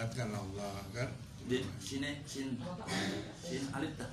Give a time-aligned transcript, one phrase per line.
[0.00, 1.08] mendekatkan Allah kan?
[1.44, 2.56] Di sini sin
[3.36, 4.08] sin alif dah.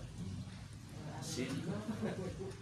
[1.23, 1.47] Sin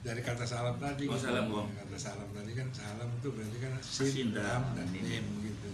[0.02, 1.70] dari kata salam tadi Oh, salam, Bang.
[1.74, 4.62] kata salam tadi kan salam itu berarti kan sin, Sin, dan
[4.94, 5.70] mim gitu.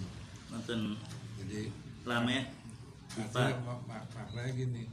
[0.47, 0.95] Nonton
[1.43, 1.67] jadi
[2.07, 2.47] lame
[3.11, 3.67] artinya Lupa.
[3.67, 4.83] mak- mak- maknanya gini.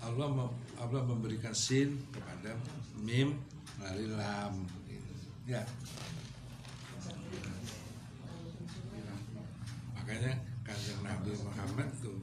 [0.00, 0.48] Allah
[0.80, 2.56] Allah memberikan sin kepada
[2.96, 3.36] mim
[3.76, 5.12] melalui lam gitu.
[5.44, 5.60] ya.
[9.94, 10.32] Makanya
[10.68, 12.20] kanjeng Nabi Muhammad tuh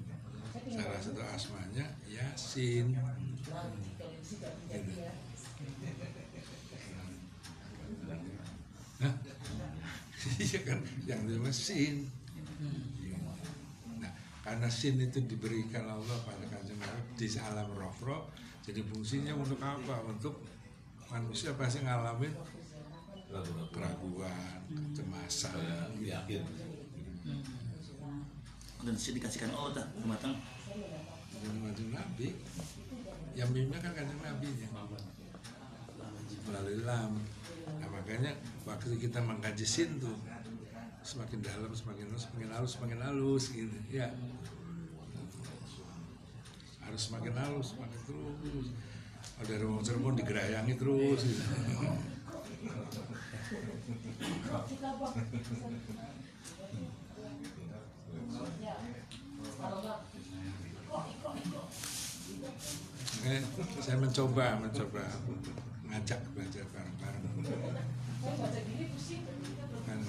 [0.69, 2.93] salah satu asmanya Yasin.
[4.69, 4.91] Gitu.
[10.41, 10.79] Iya kan?
[11.05, 11.95] Yang nama sin.
[14.01, 14.13] Nah
[14.45, 18.29] karena sin itu diberikan Allah pada kanjeng Nabi di alam rohro
[18.65, 20.01] jadi fungsinya untuk apa?
[20.05, 20.41] Untuk
[21.09, 22.33] manusia pasti ngalamin
[23.69, 25.53] keraguan kecemasan.
[26.01, 26.09] Gitu.
[26.09, 26.41] yakin
[28.83, 30.35] dan dikasihkan Allah dah kematang
[31.35, 32.27] Jadi kanjeng Nabi
[33.35, 34.67] yang mimnya kan kanjeng Nabi nya
[36.45, 37.13] melalui lam.
[37.81, 38.31] Nah, makanya
[38.63, 40.13] waktu kita mengkaji sin tuh
[41.05, 43.77] semakin dalam semakin halus semakin halus semakin halus gitu.
[43.89, 44.13] Ya.
[46.85, 48.67] Harus semakin halus semakin terus.
[49.35, 51.43] Oh, dari wong Cirebon digerayangi terus gitu.
[63.15, 63.41] Makanya
[63.81, 65.03] saya mencoba mencoba.
[65.85, 67.23] Ngajak belajar bareng-bareng.
[69.85, 69.99] Kan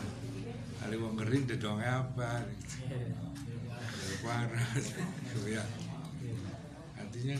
[0.84, 2.44] Ali wong ngeri dedong apa?
[5.32, 5.64] Gitu ya.
[6.96, 7.36] Artinya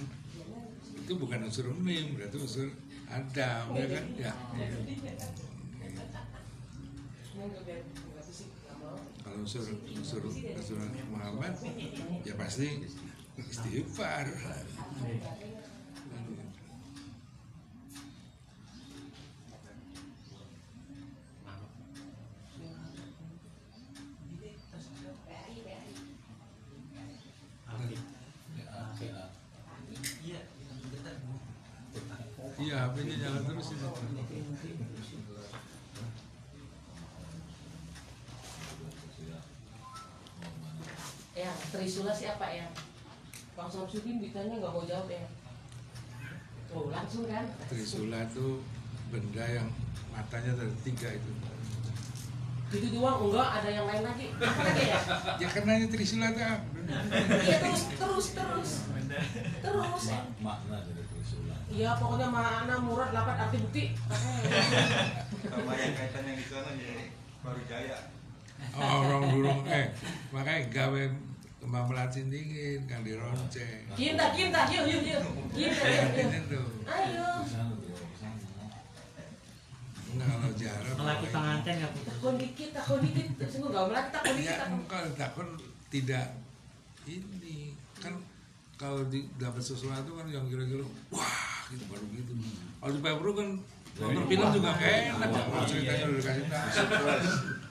[0.97, 2.69] itu bukan unsur mim berarti unsur
[3.06, 4.05] adam ya kan?
[4.19, 4.33] Ya.
[7.37, 7.53] Kalau
[9.37, 10.79] unsur unsur unsur
[11.12, 11.53] Muhammad
[12.25, 12.89] ya pasti
[13.37, 14.27] istighfar
[32.56, 33.93] iya HP-nya jalan terus ini
[41.97, 42.69] Ya, Trisula siapa ya?
[43.57, 45.25] Bang Samsudin ditanya nggak mau jawab ya.
[46.69, 47.49] Oh, langsung kan?
[47.73, 48.61] Trisula itu
[49.09, 49.65] benda yang
[50.12, 51.31] matanya ada tiga itu
[52.69, 54.29] Gitu doang enggak ada yang lain lagi.
[54.29, 54.99] Apa lagi ya?
[55.41, 56.69] ya karena ini Trisula itu apa?
[57.33, 58.71] Iya terus terus terus.
[59.65, 60.03] Terus.
[60.13, 63.84] Ma- makna dari Trisula Iya pokoknya mana murad lapat arti bukti.
[65.49, 66.93] sama yang kaitan yang itu kan ya
[67.41, 67.99] baru jaya
[68.77, 69.87] oh, orang dulu eh
[70.34, 71.03] makanya gawe
[71.66, 75.22] kembang melati dingin kan dironceng Kinta kinta yuk yuk yuk.
[75.59, 75.75] Yuk
[76.47, 77.43] tuh Ayo.
[77.43, 77.91] di di
[80.16, 82.06] nah kalau jarang Melaki pengantin putus.
[82.09, 83.27] Takon dikit, takon dikit.
[83.50, 84.49] Sungguh gak melatih takon dikit.
[84.49, 84.81] ya takon.
[84.87, 85.49] kalau takut
[85.91, 86.27] tidak
[87.10, 88.15] ini kan
[88.78, 92.33] kalau di, dapat sesuatu kan yang kira-kira wah gitu baru gitu
[92.78, 93.48] kalau di Pebro kan
[93.97, 96.66] nonton film juga enak ya kalau ceritanya udah dikasih tahu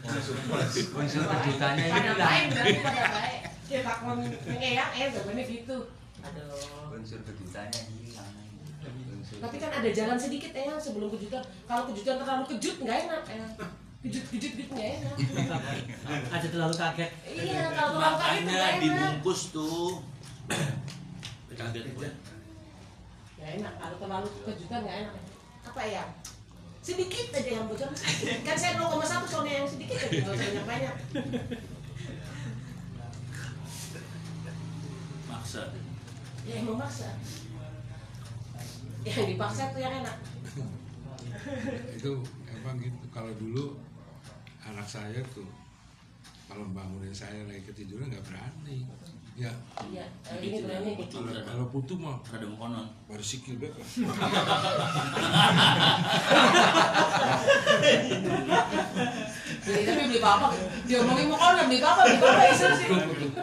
[0.05, 3.44] Unsur kejutannya ini Pada baik berarti pada baik.
[3.65, 5.77] Kita takon ngeyang eh sebenarnya gitu.
[6.25, 6.95] Aduh.
[6.95, 8.33] unsur kejutannya hilang
[9.35, 11.43] Tapi kan ada jalan sedikit ya sebelum kejutan.
[11.67, 13.45] Kalau kejutan terlalu kejut nggak enak ya.
[14.05, 15.15] Kejut kejut gitu nggak enak.
[16.29, 17.09] Ada terlalu kaget.
[17.25, 18.81] Iya kalau terlalu kaget makanya nggak enak.
[18.81, 19.89] dibungkus tuh
[21.55, 21.83] kaget
[23.35, 25.15] Nggak enak kalau terlalu kejutan nggak enak.
[25.65, 26.03] Apa ya?
[26.85, 27.89] Sedikit aja yang bocor.
[28.45, 30.95] Kan saya 0,1 soalnya yang sedikit aja nggak usah banyak banyak.
[35.45, 35.69] Maksa
[36.45, 37.09] Ya yang memaksa.
[39.05, 40.17] Yang dipaksa tuh yang enak.
[41.93, 42.11] itu
[42.49, 43.77] emang gitu kalau dulu
[44.65, 45.45] anak saya tuh
[46.49, 48.89] kalau bangunin saya lagi ketiduran nggak berani
[49.35, 49.51] ya
[49.91, 50.07] Iya,
[50.39, 51.07] ini berani nih.
[51.43, 53.75] kalau putu mah ada mau konon baru sikil beb
[59.65, 60.47] Jadi tapi beli apa?
[60.87, 62.01] Dia ngomongin mau konon beli apa?
[62.07, 62.87] Beli apa isu sih?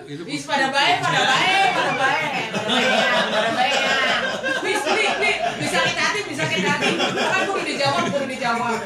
[0.09, 2.25] itu Bis pada baik, pada baik, pada baik,
[2.57, 2.89] pada baik,
[3.29, 3.75] pada baik.
[4.63, 6.91] Bis, bis, bis, bisa kita hati, bisa kita hati.
[6.97, 8.79] Kan kudu dijawab, kudu dijawab.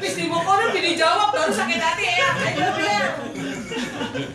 [0.00, 2.30] Bis di mau konon dijawab, baru sakit hati ya.
[2.40, 3.33] Ayo
[4.18, 4.26] ya.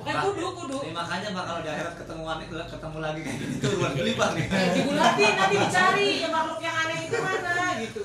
[0.00, 0.78] Bukan kudu, kudu.
[0.80, 4.46] Ini makanya pak kalau di akhirat ketemuan ketemu lagi kayak gini turuan gelipat nih.
[4.48, 8.02] Eh, Dibulatin nanti dicari yang makhluk yang aneh itu mana gitu.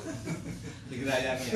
[0.92, 1.54] Digerayangnya.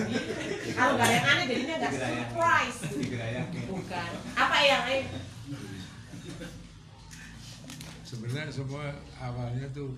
[0.73, 2.79] Kalau nggak ada yang aneh jadinya nggak surprise.
[2.97, 3.63] Digerayangin.
[3.67, 4.09] Bukan.
[4.33, 5.03] Apa yang eh?
[8.09, 8.89] sebenarnya semua
[9.21, 9.93] awalnya tuh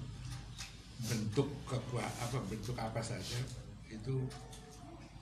[1.00, 3.40] bentuk kekuatan apa bentuk apa saja
[3.88, 4.28] itu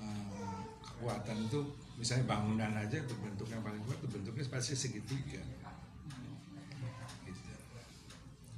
[0.02, 1.62] eh, kekuatan itu
[2.00, 5.44] misalnya bangunan aja itu bentuk yang paling kuat bentuknya pasti segitiga.
[7.28, 7.42] Gitu.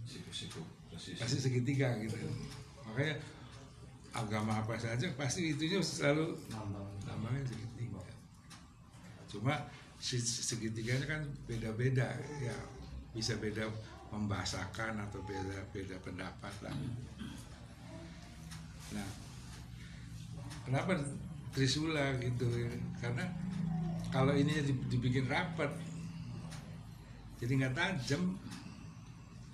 [0.05, 0.61] Siku-siku
[0.93, 2.13] pasti segitiga gitu.
[2.85, 3.17] Makanya
[4.13, 6.37] agama apa saja pasti itunya selalu
[7.09, 8.05] namanya segitiga.
[9.25, 9.57] Cuma
[9.97, 12.53] segitiganya kan beda-beda ya.
[13.11, 13.65] Bisa beda
[14.13, 16.75] membahasakan atau beda beda pendapat lah.
[18.93, 19.09] Nah
[20.69, 21.01] kenapa
[21.51, 22.71] Trisula gitu ya
[23.03, 23.27] karena
[24.11, 24.51] kalau ini
[24.87, 25.71] dibikin rapat
[27.39, 28.39] jadi nggak tajam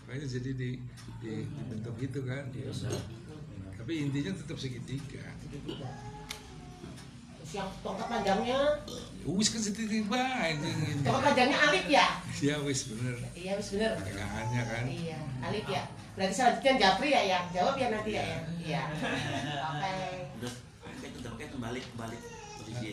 [0.05, 0.69] makanya jadi di,
[1.19, 2.45] di dibentuk gitu kan
[3.77, 5.23] tapi intinya tetap segitiga
[7.55, 8.59] yang tongkat panjangnya,
[9.23, 12.07] wis kan segitiga ini ini tongkat panjangnya alif ya?
[12.43, 13.95] ya wis bener Iya, wis bener.
[14.03, 15.83] pegangannya kan Iya, alif ya.
[16.19, 18.43] Berarti selanjutnya Japri ya yang jawab ya nanti ya yang.
[18.59, 18.81] Iya.
[19.71, 20.66] Oke.
[21.47, 22.17] Kayak kembali kembali
[22.59, 22.91] posisi.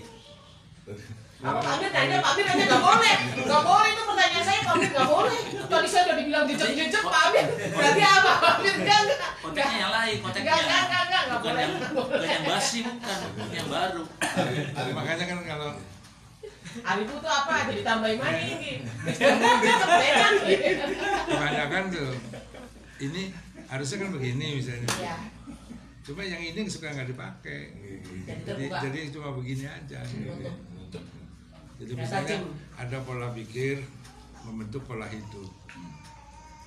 [1.43, 4.73] Apa Pak Amir tanya, Pak Amir tanya nggak boleh, nggak boleh itu pertanyaan saya, Pak
[4.79, 5.39] Amir nggak boleh.
[5.67, 8.31] Tadi saya udah dibilang jejak-jejak Pak Amir, berarti apa?
[8.39, 9.19] Pak Amir enggak enggak.
[9.43, 10.55] Konteksnya yang lain, konteksnya.
[10.55, 11.62] Enggak, enggak, enggak, enggak, enggak boleh.
[11.67, 14.03] yang, bukan yang basi, bukan, bukan yang baru.
[14.95, 15.71] makanya kan kalau
[16.75, 17.55] Alif itu apa?
[17.75, 18.73] Jadi tambahin mana ini?
[19.11, 19.35] Jejak
[19.83, 20.59] beda nih.
[21.27, 22.11] kebanyakan tuh
[23.03, 23.23] ini
[23.67, 25.34] harusnya kan begini misalnya Iya.
[26.05, 27.61] Cuma yang ini suka nggak dipakai.
[28.45, 30.05] Jadi jadi cuma begini aja.
[30.05, 31.01] Gitu.
[31.81, 32.37] Jadi Ya, misalnya
[32.77, 33.81] ada pola pikir
[34.45, 35.51] membentuk pola hidup.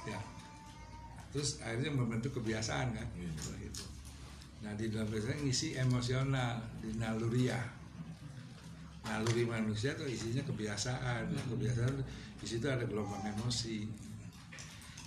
[0.10, 0.19] Ya.
[1.31, 3.07] Terus akhirnya membentuk kebiasaan kan.
[3.13, 3.89] Pola hidup.
[4.66, 7.78] Nah di dalam kebiasaan ngisi emosional di naluriah.
[9.07, 11.31] Naluri manusia tuh isinya kebiasaan.
[11.31, 11.95] Nah, kebiasaan
[12.42, 13.88] di situ ada gelombang emosi.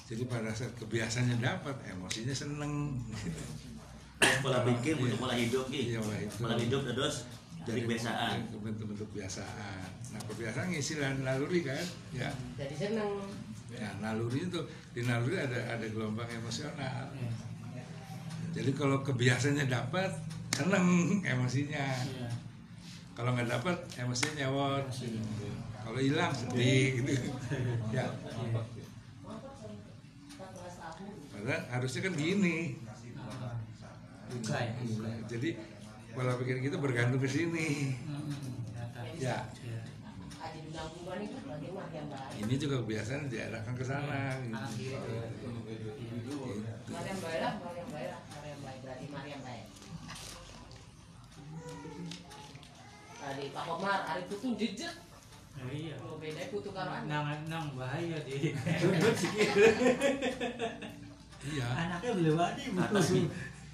[0.08, 2.96] Jadi pada saat kebiasaannya dapat emosinya seneng.
[3.20, 3.69] gitu.
[4.20, 6.00] Pola pikir untuk pola hidup Iya, gitu.
[6.00, 6.36] pola hidup.
[6.38, 7.14] Pola hidup terus
[7.60, 8.36] dari kebiasaan.
[8.56, 13.12] bentuk-bentuk kebiasaan nah kebiasaan ngisi naluri kan ya Jadi seneng.
[13.70, 17.06] Ya, naluri itu di naluri ada ada gelombang emosional.
[18.50, 20.10] Jadi kalau kebiasaannya dapat,
[20.50, 20.82] seneng
[21.22, 21.86] emosinya.
[23.14, 24.90] Kalau nggak dapat, emosinya nyawot.
[25.80, 27.30] Kalau hilang sedih gitu.
[27.94, 28.10] ya.
[31.30, 32.74] Padahal harusnya kan gini.
[34.30, 34.72] Buka ya.
[35.26, 35.48] Jadi
[36.10, 37.94] pola pikir kita bergantung ke sini.
[39.20, 39.44] Ya,
[41.04, 42.40] baik?
[42.40, 44.40] ini juga kebiasaan diarahkan ke sana.
[44.40, 44.96] Gitu.
[53.20, 54.94] Tadi Pak Komar, hari itu tuh jejak.
[55.60, 57.04] Oh, iya Lo beda kutu karo anak.
[57.04, 58.56] nang nang bahaya di
[61.40, 61.66] Iya.
[61.68, 62.64] anaknya belum ada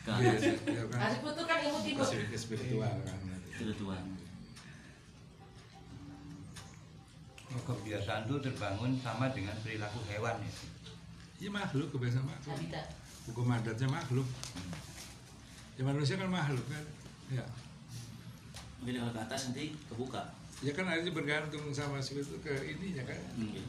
[0.06, 0.14] Nih.
[0.14, 0.44] Ke Iya, atas.
[0.64, 0.98] iya, kan.
[1.12, 2.06] Itu kan imut-imut.
[2.30, 3.18] Ke spiritual kan.
[3.52, 4.04] Itu Tuhan.
[7.48, 10.52] Oh, kebiasaan itu terbangun sama dengan perilaku hewan ya.
[11.36, 12.52] Iya makhluk kebiasaan makhluk.
[12.52, 12.86] Habitat.
[13.26, 14.28] Hukum adatnya makhluk.
[15.74, 16.84] Ya manusia kan makhluk kan.
[17.28, 17.44] Ya.
[18.78, 20.22] Mungkin kalau ke atas nanti kebuka.
[20.60, 23.18] Ya kan akhirnya bergantung sama spiritu ke ininya kan.
[23.36, 23.64] Mungkin.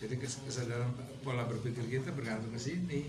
[0.00, 3.08] Jadi kes- kesadaran pola berpikir kita bergantung ke sini.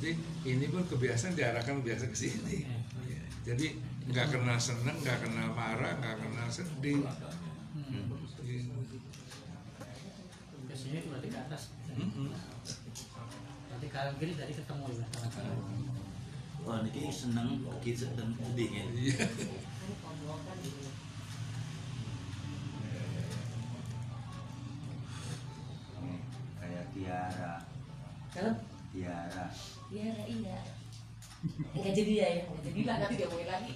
[0.00, 0.16] Nanti
[0.48, 2.64] ini pun kebiasaan diarahkan biasa ke sini.
[3.04, 3.20] Ya,
[3.52, 3.76] Jadi
[4.08, 7.04] nggak kenal seneng, nggak kenal marah, nggak kenal sedih.
[8.40, 8.70] Gitu.
[10.64, 12.32] biasanya itu berarti ke atas Mm-mm.
[13.68, 15.06] berarti kanan kiri tadi ketemu ya
[16.64, 18.84] Wah, ini seneng, kita dan sedih ya.
[31.76, 32.42] Enggak jadi ya, ya.
[32.48, 33.74] Enggak jadi lah nanti diomongin lagi.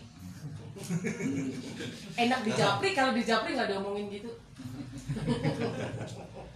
[2.19, 4.31] Enak di Japri, kalau di Japri nggak diomongin gitu.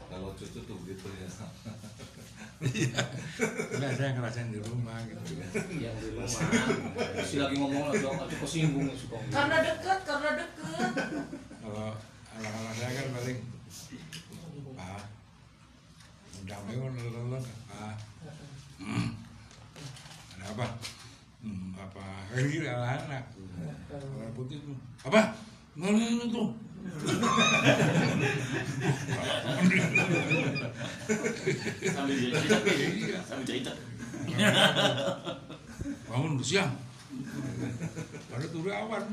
[0.09, 1.29] kalau cucu tuh gitu ya.
[3.79, 5.39] Nggak, saya ngerasain di rumah gitu.
[5.79, 6.27] yang di rumah
[7.23, 10.91] si lagi ngomong lagi aku kesinggung suka Karena deket, karena deket.
[11.63, 11.95] Kalau
[12.35, 13.39] anak-anak saya kan paling
[14.75, 15.03] Pak,
[16.67, 17.95] memang nonton Pak.
[18.83, 19.09] Hmm.
[20.35, 20.67] Ada apa?
[21.89, 22.05] Apa?
[22.37, 23.25] Kayak gitu anak-anak.
[23.89, 24.77] Orang putih tuh.
[25.09, 25.33] Apa?
[25.79, 26.49] Nggak ini tuh.
[31.89, 33.73] Sambil cerita, sambil cerita.
[36.09, 36.73] Bangun udah siang.
[38.29, 39.05] Baru turu awan.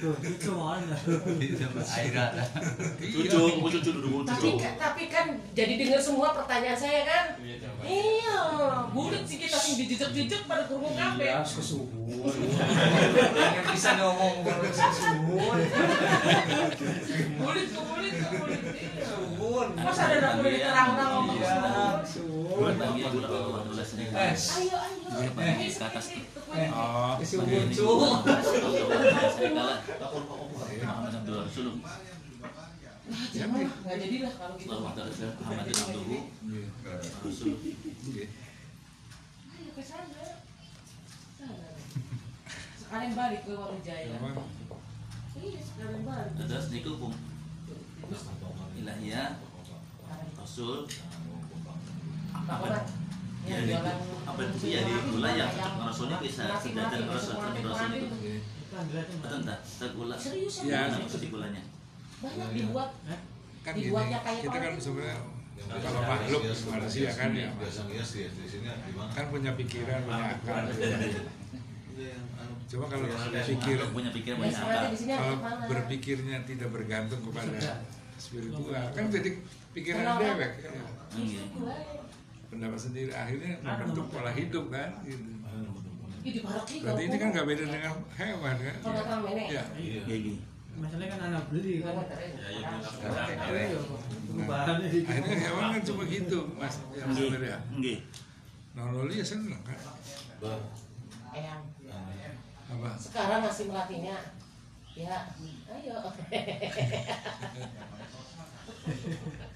[0.00, 0.96] Itu mana?
[2.96, 4.64] Cucu, kamu cucu duduk Tapi cucu.
[4.64, 7.24] kan, tapi kan jadi dengar semua pertanyaan saya kan?
[7.84, 8.36] Iya,
[8.96, 11.28] bulat sih kita langsung dijejek-jejek pada kurung kafe.
[11.28, 11.90] Iya, kesuhun.
[13.36, 15.58] Yang bisa ngomong ngomong kesuhun.
[17.40, 18.62] Bulit ke bulit ke bulit.
[18.72, 19.04] Iya.
[19.80, 21.36] Masa ada nak boleh terang-terang ngomong
[22.60, 22.76] Iya.
[22.76, 23.64] Bagi kalau.
[23.64, 24.36] Eh.
[25.40, 26.06] Eh, ke atas.
[26.12, 26.68] Eh.
[26.68, 27.16] Oh.
[30.80, 31.68] Muhammad Abdul Rasul.
[33.10, 34.70] Jangan, nggak jadilah kalau gitu.
[34.70, 36.04] Muhammad Abdul Rasul.
[38.12, 38.26] iya.
[39.50, 40.22] Ayo ke sana.
[41.40, 41.68] Sana.
[42.76, 44.14] Sekalian balik ke Warijaya.
[44.20, 44.44] Apa?
[45.40, 46.32] Iya, sekalian balik.
[46.36, 47.12] Terus niku kum
[48.80, 49.38] ilahiyah
[50.34, 50.88] Rasul
[52.50, 52.66] Apa?
[53.40, 53.72] Ya, di-
[54.20, 55.46] apa itu ya di gula ya
[55.80, 58.06] Rasulnya bisa sejajar Rasul Rasul itu.
[59.16, 60.86] betul tak tegula Serius Ya.
[60.86, 60.98] ya?
[61.00, 61.62] itu di gulanya
[62.20, 62.90] Banyak dibuat.
[63.60, 65.16] Kan gini, Dibuatnya kayak kita kan sebenarnya
[65.60, 67.48] kalau makhluk manusia kan ya.
[67.54, 69.10] biasa ngias ya di sini di mana?
[69.10, 70.56] Kan punya pikiran, punya akal.
[72.62, 73.06] Coba kalau
[73.42, 75.18] pikir Kalau punya pikiran Ya, banyak sebenarnya akal.
[75.18, 77.58] kalau berpikirnya tidak bergantung kepada
[78.14, 78.84] spiritual.
[78.90, 79.30] Kan jadi
[79.72, 80.50] pikiran dewek
[81.12, 81.42] Iya.
[82.50, 83.10] Pendapat sendiri.
[83.14, 85.30] Akhirnya membentuk pola hidup kan gitu.
[86.84, 88.76] Berarti ini kan nggak beda dengan hewan kan?
[89.48, 90.02] ya Iya.
[90.04, 90.36] gini.
[90.76, 91.94] Masalahnya kan anak beli kan.
[94.30, 97.14] Nah, akhirnya hewan kan cuma gitu mas Nggih.
[97.14, 97.58] sebenarnya.
[97.72, 97.98] Nggih.
[98.70, 99.74] nololi ya seneng kan
[102.70, 102.90] apa?
[102.94, 104.14] Sekarang masih melatihnya.
[104.94, 105.26] Ya,
[105.70, 105.96] ayo.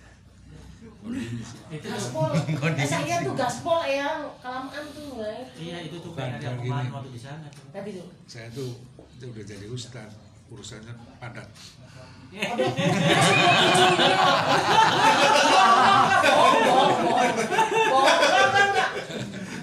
[1.68, 2.30] Itu gaspol.
[2.32, 4.22] Eh, saya tuh gaspol eyang.
[4.40, 5.48] Kelamaan tuh, guys.
[5.56, 6.94] Iya itu tuh kayak ada kemarin gini.
[6.94, 7.64] waktu di sana tuh.
[7.70, 8.08] Tadi tuh.
[8.24, 8.70] saya tuh
[9.14, 10.10] itu udah jadi ustad
[10.48, 12.34] urusannya padat nggak?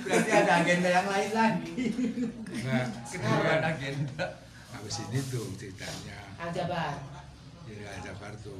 [0.02, 1.84] Berarti ada agenda yang lain lagi.
[2.62, 4.26] nah Bukan kemudian agenda.
[4.72, 6.96] habis ini tuh ceritanya Aljabar.
[7.68, 8.56] jadi Ajabar tuh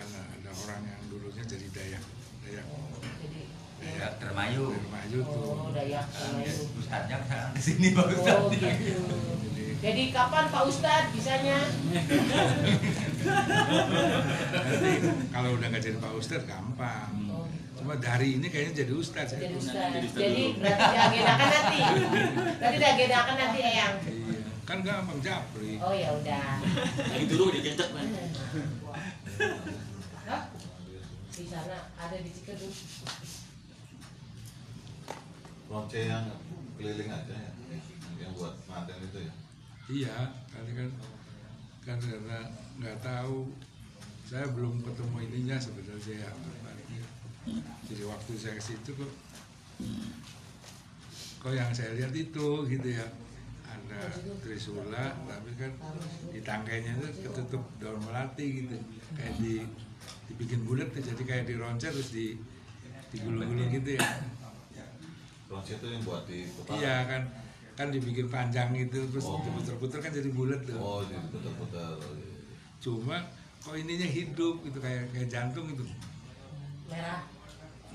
[0.00, 2.02] karena ada orang yang dulunya jadi dayak
[2.42, 2.64] dayak
[3.20, 3.40] Jadi,
[3.80, 4.64] Ya, termayu.
[4.70, 6.64] dari Maju tuh oh, Dayak sama itu.
[6.74, 8.52] Ustadznya sekarang di sini Pak Oh, Ustadz.
[8.52, 8.68] gitu.
[9.46, 11.58] jadi Jadi kapan Pak Ustadz bisanya?
[14.60, 14.92] nanti
[15.30, 19.44] kalau udah nggak jadi Pak Ustadz gampang Oh, cuma dari ini kayaknya jadi Ustadz jadi
[19.46, 19.90] ya Ustadz.
[19.90, 21.80] Jadi Ustadz Jadi berarti diagendakan nanti.
[22.54, 23.94] Berarti diagendakan nanti Eyang.
[24.02, 26.48] iya kan gampang japri Oh ya udah.
[27.02, 28.08] Lagi dulu dijejak men.
[31.50, 32.70] Sana ada di Cikedung.
[35.70, 36.26] lonce yang
[36.78, 37.52] keliling aja ya
[38.22, 39.34] yang buat manten itu ya?
[39.90, 40.16] Iya
[40.50, 40.90] kali kan
[41.82, 42.38] kan karena
[42.78, 43.50] nggak tahu.
[44.30, 46.30] Saya belum ketemu ininya sebenarnya ya
[47.90, 49.12] jadi waktu saya ke situ kok
[51.42, 53.06] kok yang saya lihat itu gitu ya.
[53.66, 54.06] Ada
[54.38, 55.72] trisula tapi kan
[56.30, 58.78] di tangkainya itu ketutup daun melati gitu
[59.18, 59.66] kayak di
[60.30, 62.38] dibikin bulat jadi kayak dironcer terus di
[63.10, 64.06] digulung-gulung gitu ya
[65.50, 67.22] lonce itu yang buat di kepala iya kan
[67.74, 69.42] kan dibikin panjang gitu terus Oh.
[69.42, 72.38] diputer-puter kan jadi bulat tuh oh jadi putar-putar oh, iya.
[72.78, 73.16] cuma
[73.58, 75.82] kok ininya hidup gitu kayak kayak jantung gitu
[76.86, 77.26] Merah.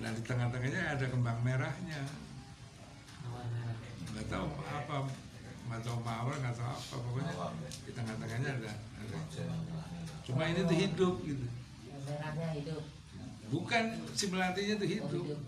[0.04, 2.02] nah di tengah-tengahnya ada kembang merahnya
[3.24, 3.76] Mawar merah.
[4.12, 4.96] nggak tahu apa
[5.66, 7.34] nggak tahu mawar nggak tahu apa pokoknya
[7.88, 9.18] di tengah-tengahnya ada, ada.
[10.28, 11.46] cuma ini tuh hidup gitu
[12.06, 12.84] Merahnya hidup.
[13.46, 13.84] bukan
[14.18, 15.40] si melatinya tuh Oh, hidup hidup.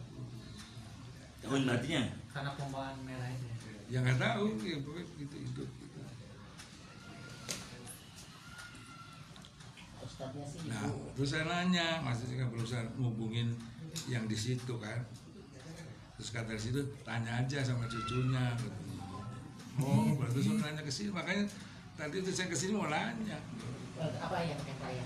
[1.42, 2.04] Tahu artinya?
[2.30, 3.48] Karena pembawaan merah itu.
[3.88, 6.00] ya nggak tahu ya pokoknya gitu hidup gitu.
[10.18, 11.14] Sih nah ibu.
[11.14, 13.54] terus saya nanya maksudnya kan berusaha ngubungin
[14.10, 14.98] yang di situ kan
[16.18, 18.82] terus kata di situ tanya aja sama cucunya gitu.
[19.78, 21.46] oh berarti suruh nanya ke sini makanya
[21.94, 23.38] tadi itu saya ke sini mau nanya
[23.98, 25.06] Apa yang kata ya?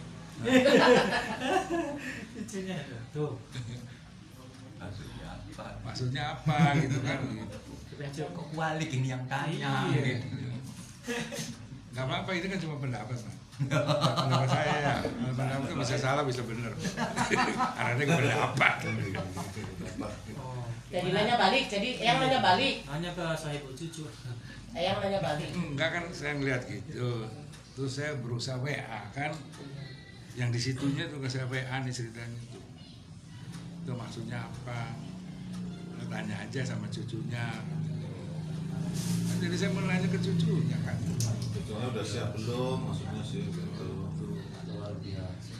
[2.35, 2.75] Cucunya
[3.13, 3.37] tuh.
[5.85, 8.23] maksudnya apa gitu kan gitu.
[8.33, 9.85] Kok balik ini yang tanya.
[9.93, 10.01] Iya.
[10.17, 10.27] gitu.
[11.91, 13.35] nggak apa-apa ini kan cuma pendapat Mas.
[13.61, 14.95] pendapat saya ya
[15.37, 16.71] pendapat kan bisa salah bisa benar
[17.77, 18.75] karena ini pendapat
[20.41, 20.65] Oh.
[20.91, 21.71] Jadi nanya balik.
[21.71, 22.83] Jadi yang nanya balik.
[22.89, 24.03] Hanya ke sahibu cucu.
[24.73, 25.49] Yang nanya balik.
[25.53, 27.27] enggak kan saya ngeliat gitu
[27.71, 29.31] terus saya berusaha WA kan
[30.39, 32.41] yang di situnya tuh saya WA nih ceritanya
[33.83, 34.95] tuh maksudnya apa
[36.11, 37.47] tanya aja sama cucunya
[38.91, 42.77] Nah, jadi saya mau nanya ke cucunya kan Sebetulnya udah siap belum?
[42.91, 43.87] Maksudnya sih gitu.
[44.67, 45.53] luar biasa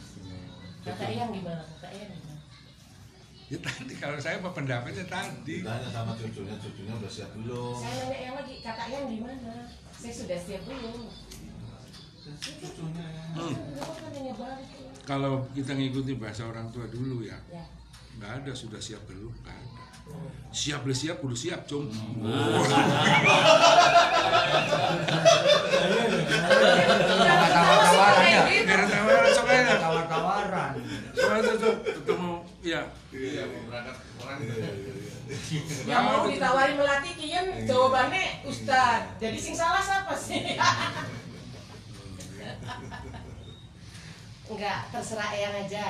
[0.84, 1.64] Kata Eyang gimana?
[1.80, 2.36] Kata gimana?
[3.52, 7.76] ya tadi kalau saya mau pendapatnya tadi Ditanya sama cucunya, cucunya udah siap belum?
[7.80, 9.52] Saya nanya Eyang lagi, kata Eyang gimana?
[9.96, 11.08] Saya sudah siap belum?
[12.22, 12.30] Ya.
[13.34, 13.50] Hmm.
[14.14, 14.34] Ya.
[15.02, 17.66] kalau kita ngikuti bahasa orang tua dulu ya Ya.
[18.14, 19.82] nggak ada sudah siap belum nggak ada
[20.54, 21.90] siap boleh siap kudu siap cung
[27.02, 28.40] Tawar-tawaran ya.
[28.66, 29.74] Biar tawaran aja.
[29.78, 30.72] Tawar-tawaran.
[31.14, 32.80] Soalnya itu ketemu ya
[33.12, 34.38] Iya, berangkat orang.
[34.40, 35.10] Iya, iya, iya.
[35.88, 39.16] Ya mau ditawari melatih kian jawabannya Ustad.
[39.20, 40.40] Jadi sing salah siapa sih?
[44.44, 45.86] Enggak, terserah Eyang aja.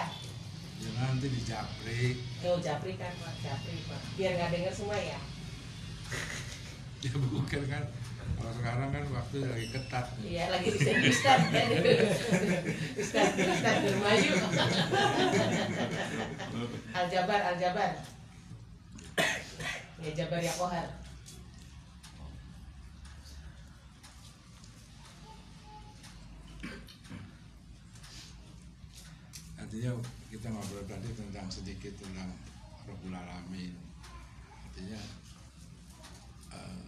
[0.83, 4.01] ya nanti di japri Yo Japri kan Pak, Japri Pak.
[4.19, 5.19] Biar nggak denger semua ya.
[7.03, 7.85] ya bukan kan
[8.33, 11.41] kalau sekarang kan waktu lagi ketat Iya, lagi Ustad Ustad.
[12.99, 14.33] Ustad Ustad Dermayu.
[16.93, 17.91] Al Jabar, Al Jabar.
[20.03, 20.87] Ya Jabar ya Kohar.
[29.73, 29.97] Artinya
[30.29, 32.29] kita ngobrol tadi tentang sedikit tentang
[32.85, 33.73] Rabbul Alamin.
[34.69, 35.01] Artinya
[36.53, 36.85] eh,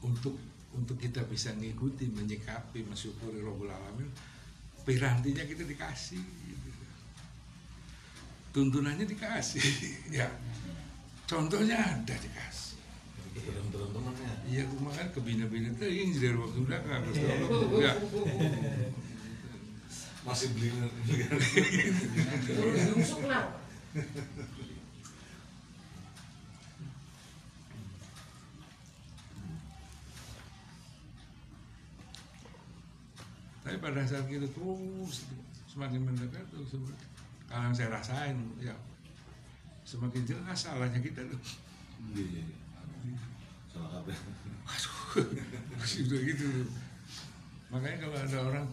[0.00, 0.32] untuk
[0.72, 4.08] untuk kita bisa ngikuti menyikapi mensyukuri Rabbul Alamin
[4.88, 6.68] pirantinya kita dikasih gitu.
[8.56, 9.60] tuntunannya dikasih
[10.24, 10.32] ya.
[11.28, 12.80] Contohnya ada dikasih.
[13.44, 14.48] Teman-temannya.
[14.48, 17.00] iya rumah kan kebina-bina tuh yang jadi waktu udah kan
[17.84, 17.92] ya
[20.24, 20.72] Masih beli
[22.96, 23.48] busuk nang.
[33.64, 35.28] Tapi pada saat kita terus
[35.68, 36.64] semakin mendekat tuh
[37.48, 38.72] kalau yang saya rasain ya
[39.84, 41.40] semakin jelas salahnya kita tuh.
[42.16, 42.44] Iya, iya.
[43.68, 44.16] Salah kabeh.
[44.64, 45.28] Aduh,
[45.84, 46.48] sudah gitu.
[47.68, 48.66] Makanya kalau ada orang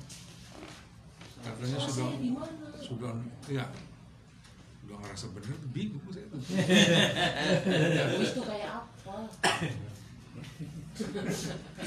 [1.42, 2.10] katanya sudah
[2.82, 3.12] sudah
[3.50, 3.66] ya
[4.88, 6.40] udah ngerasa bener bingung saya tuh.
[8.38, 9.16] Tuh kayak apa?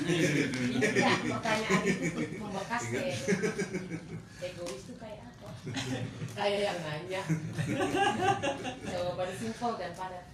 [0.04, 3.14] Iya, pertanyaan itu membekas deh.
[4.42, 5.48] Egois tuh kayak apa?
[6.34, 7.22] Kayak yang nanya.
[8.88, 10.24] Jawaban simpel dan padat.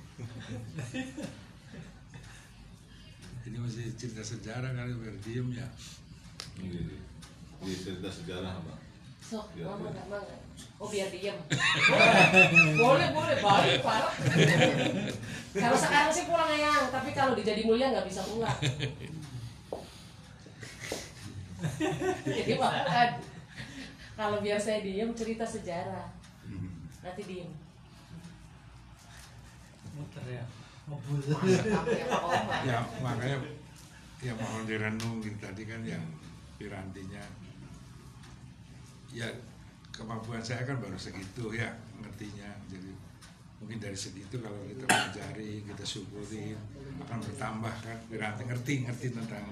[3.45, 5.69] Ini masih cerita sejarah kali biar diem ya.
[6.63, 7.01] Iya, iya.
[7.61, 8.80] Iya, cerita sejarah, Pak.
[9.31, 10.27] Sok, Ya, mama nggak mau.
[10.83, 11.39] Oh biar diem.
[12.83, 14.11] boleh, boleh, balik parah.
[15.55, 18.59] kalau sekarang sih pulang ayang, tapi kalau di jadi mulia nggak bisa pulang.
[22.27, 23.09] Jadi makan.
[24.19, 26.11] Kalau biar saya diem cerita sejarah,
[27.07, 27.51] nanti diem.
[29.91, 30.45] muter ya
[30.91, 31.37] ngebul ya?
[32.71, 33.39] Ya makanya
[34.23, 36.03] ya mohon direnungin tadi kan yang
[36.57, 37.21] pirantinya
[39.11, 39.27] ya
[39.91, 41.71] kemampuan saya kan baru segitu ya
[42.01, 42.51] ngertinya.
[42.71, 42.91] Jadi
[43.61, 46.57] mungkin dari segitu kalau kita pelajari kita syukuri
[47.05, 47.99] akan bertambah kan.
[48.09, 49.45] Piranti ngerti ngerti tentang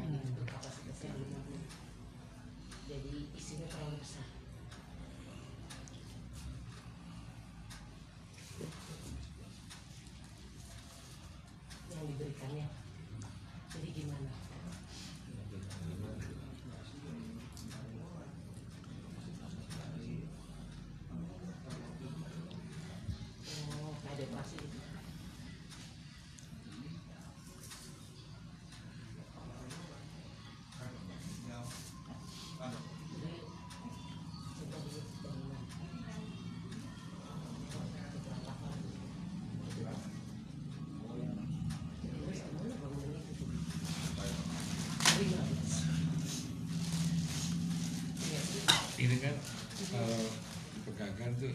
[51.18, 51.50] pegangan tuh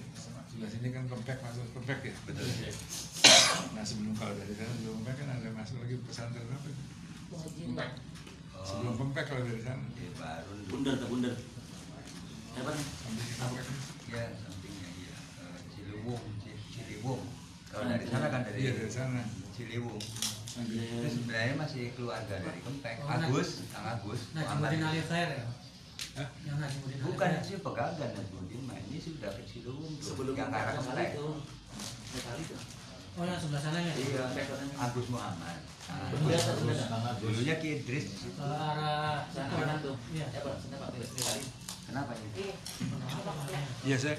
[0.45, 2.43] sebelah sini kan kompak masuk kompak ya Betul.
[3.71, 6.84] nah sebelum kalau dari sana sebelum kompak kan ada masuk lagi pesantren apa itu?
[7.32, 7.80] Muhajirin.
[8.62, 11.36] sebelum kompak kalau dari sana baru Bundar ke bundar.
[12.54, 12.86] Apa nih?
[12.99, 13.63] sampai di kompak
[14.12, 17.23] ya sampingnya iya Eh, Ciliwung Ci- Ciliwung
[17.65, 20.04] kalau dari sana kan dari iya dari sana Ciliwung
[20.45, 23.26] Sampai- itu sebenarnya masih keluarga dari Kempek Oh, nah.
[23.26, 24.43] Agus Kang Agus Najmuddin
[24.76, 24.91] Muhammad.
[24.91, 25.45] Alif Khair ya
[26.13, 26.28] Hah?
[26.43, 28.12] yang Najmuddin bukan Alif Khair.
[28.62, 31.28] Mah ini sudah ke Ciliwung tuh, Sebelum yang ke arah Kempek itu.
[33.13, 33.94] Oh yang sebelah sana ya?
[33.94, 34.26] Iya,
[34.76, 35.58] Agus Muhammad.
[35.84, 37.22] Nah, Iya, tangan terus.
[37.22, 38.06] dulunya Ki Idris.
[38.34, 39.96] Ke arah Sana kanan tuh.
[40.10, 40.26] Iya.
[40.30, 40.42] Ya.
[41.84, 42.46] Kenapa ini?
[43.86, 44.16] Iya saya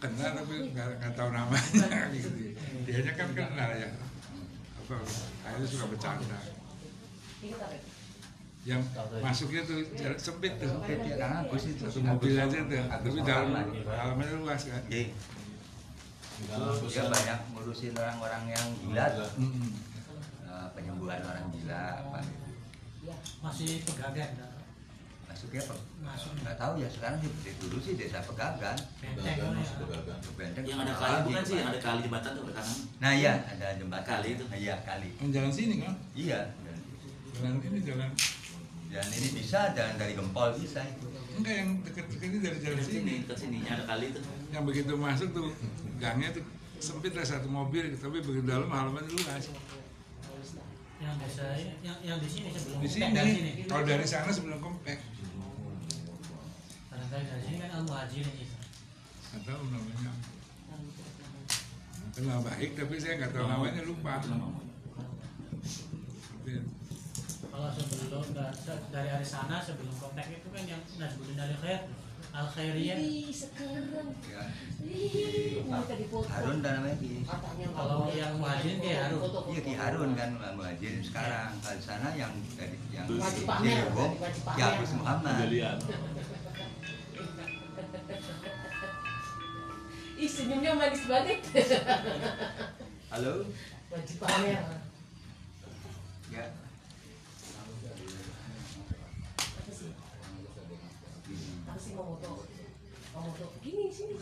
[0.00, 2.56] kenal tapi nggak nggak tahu namanya gitu.
[2.88, 3.88] Dia kan kenal ya.
[4.80, 4.96] Apa?
[5.44, 6.40] Akhirnya suka bercanda.
[8.60, 8.82] Yang
[9.24, 10.68] masuknya tuh jarak sempit tuh.
[10.84, 11.48] Ya.
[11.48, 12.76] Satu mobil aja tuh.
[12.76, 13.56] Tapi dalam
[13.88, 14.84] halamannya luas kan.
[14.92, 15.08] Iya.
[16.88, 19.76] Dia banyak ngurusin orang-orang yang gila, Mm-mm.
[20.48, 22.48] eh, penyembuhan orang gila, apa gitu.
[23.44, 24.30] masih pegagan.
[25.28, 25.76] Masuknya apa?
[26.00, 28.76] Masuk Nggak tahu ya sekarang sih dari dulu sih desa Pegagan.
[29.04, 29.52] benteng ya.
[30.36, 32.76] Benteng Yang ada kali bukan sih, yang ada kali jembatan tuh ke kanan.
[33.04, 34.44] Nah iya ada jembatan Kali itu.
[34.48, 35.08] Iya kali.
[35.20, 35.94] Yang jalan sini kan?
[36.16, 36.40] Iya.
[37.36, 38.08] Jalan ini jalan
[38.90, 41.06] Dan ini bisa jalan dari Gempol bisa itu.
[41.38, 43.14] enggak yang dekat-dekat ini dari jalan sini, sini.
[43.22, 44.20] ke sini, yang ada kali itu.
[44.50, 45.46] Yang begitu masuk tuh
[46.02, 46.44] gangnya tuh
[46.82, 49.46] sempit lah satu mobil tapi begitu dalam halaman luas.
[51.00, 51.42] Yang biasa
[51.80, 53.50] yang yang di sini sebelum Di dari sini.
[53.64, 54.98] kalau dari sana sebelum komplek,
[56.90, 58.56] Barangkali dari sini kan Al Muhajirin itu.
[59.30, 60.12] nggak tahu namanya.
[62.10, 64.18] Kenal baik tapi saya nggak tahu namanya lupa.
[66.34, 66.52] Tapi
[67.60, 71.92] Kalau sebelum da- se- dari arah sana sebelum komplek itu kan yang Nazbuddin dari Khair
[72.32, 72.96] Al Khairiyah.
[73.28, 74.16] Sekarang.
[74.24, 74.48] Ya.
[74.80, 76.24] Ih, mereka dipoto.
[76.24, 77.20] Harun dan namanya Ki.
[77.20, 79.52] Kalau yang kayak foto, Harun.
[79.52, 81.52] Iya Ki Harun kan Muhajirin sekarang.
[81.60, 83.92] Kalau di sana yang dari yang Wajib di pamer.
[84.56, 85.52] ya Agus Muhammad.
[90.16, 91.44] Ih, senyumnya manis banget.
[93.12, 93.44] Halo.
[93.90, 94.64] Wajib pamer.
[96.30, 96.44] Ya.
[99.40, 99.90] Apa sih?
[101.66, 102.32] Apa sih mau foto?
[103.12, 103.44] Foto?
[103.60, 104.16] Gini, sini.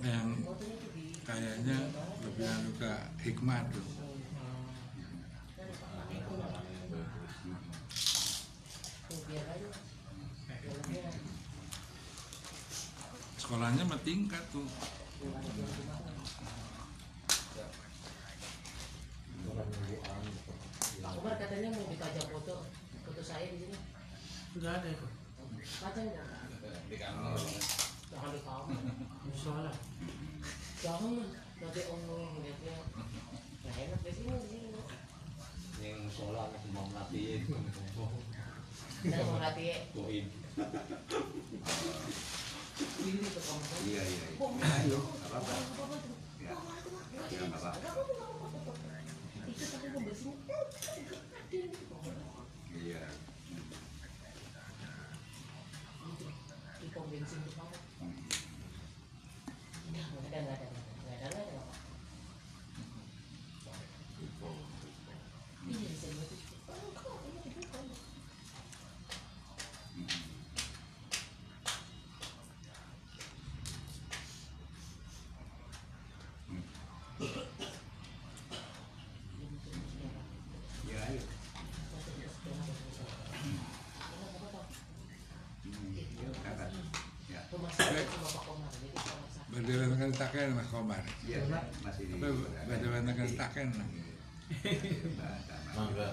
[0.00, 0.32] yang
[1.28, 1.76] kayaknya
[2.24, 3.86] lebih anu ke hikmat tuh.
[13.36, 14.64] Sekolahnya mah tingkat tuh.
[21.20, 22.79] Pak katanya mau dipajang foto
[23.20, 23.76] foto saya di sini.
[24.56, 25.04] Sudah ada itu.
[25.76, 26.24] Pajang nggak?
[28.08, 28.80] Jangan di kamar.
[29.28, 29.72] Musola.
[30.80, 31.20] Jangan
[31.60, 32.80] nanti om ngeliatnya
[33.60, 34.68] nggak enak di sini di sini.
[35.84, 37.44] Yang sholat mau melatih
[39.04, 40.24] Kita mau latih poin.
[43.04, 43.64] ini tuh kamu.
[43.84, 44.24] Iya iya.
[44.32, 44.48] iya.
[44.80, 45.52] Ayo, nggak apa-apa.
[46.40, 46.56] Ya.
[47.28, 47.76] Ya apa-apa.
[49.44, 50.40] Itu tadi mau bersihin.
[52.70, 53.02] Iya.
[56.80, 57.76] Di pom bensin tuh kamu.
[59.90, 61.78] Nggak nggak ada nggak ada nggak ada nggak ada nggak ada.
[65.70, 66.34] Iya bisa gitu.
[66.72, 67.78] Oh, kok ini dibuka?
[80.88, 81.22] Iya ayo.
[85.70, 86.68] Iya, kakak.
[87.28, 87.40] Ya.
[87.52, 88.70] Tuh masih ada sama Pak Komar.
[88.72, 89.44] Jadi kalau masak.
[90.20, 91.00] Taken mas Komar.
[91.24, 91.40] Iya,
[91.80, 92.20] masih di.
[92.20, 92.28] Apa
[92.68, 93.08] berdewatan
[93.56, 93.72] kan?
[93.72, 95.72] Nah, sama.
[95.72, 96.08] Mangga.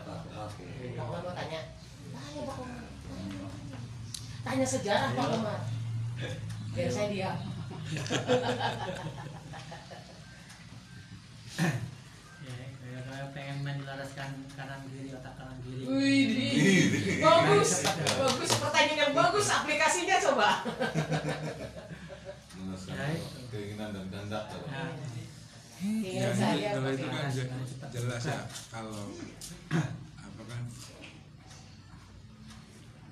[0.00, 0.16] Pak
[0.96, 1.60] Komar mau tanya.
[2.16, 2.84] Tanya Pak Komar.
[4.40, 5.60] Tanya sejarah Pak Komar.
[6.72, 7.36] Biar saya diam.
[12.96, 15.82] Ya, kayak pengen menjelaskan kanan kiri otak kanan kiri.
[15.90, 17.82] Wih, bagus,
[18.14, 20.50] bagus pertanyaan yang bagus aplikasinya coba.
[23.50, 24.44] Keinginan dan kehendak.
[24.70, 24.94] Nah,
[25.76, 27.26] Ya, Keinginan saya kalau itu kan
[27.92, 28.40] jelas ya
[28.72, 29.12] kalau
[30.24, 30.62] apa kan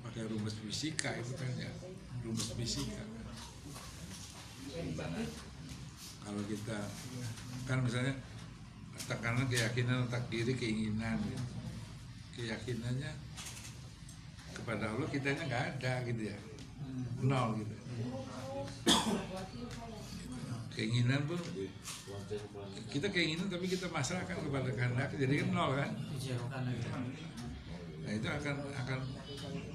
[0.07, 1.69] pakai rumus fisika itu kan ya
[2.25, 3.05] rumus fisika.
[6.25, 6.79] Kalau kita
[7.69, 8.17] kan misalnya
[8.95, 11.45] otak kanan keyakinan otak kiri keinginan gitu.
[12.35, 13.11] keyakinannya
[14.55, 16.39] kepada Allah kitanya nggak ada gitu ya.
[17.23, 17.75] Nol gitu.
[20.75, 21.39] Keinginan pun
[22.91, 25.91] kita keinginan tapi kita masrahkan kepada kehendak jadi kan nol kan?
[28.05, 28.99] Nah itu akan akan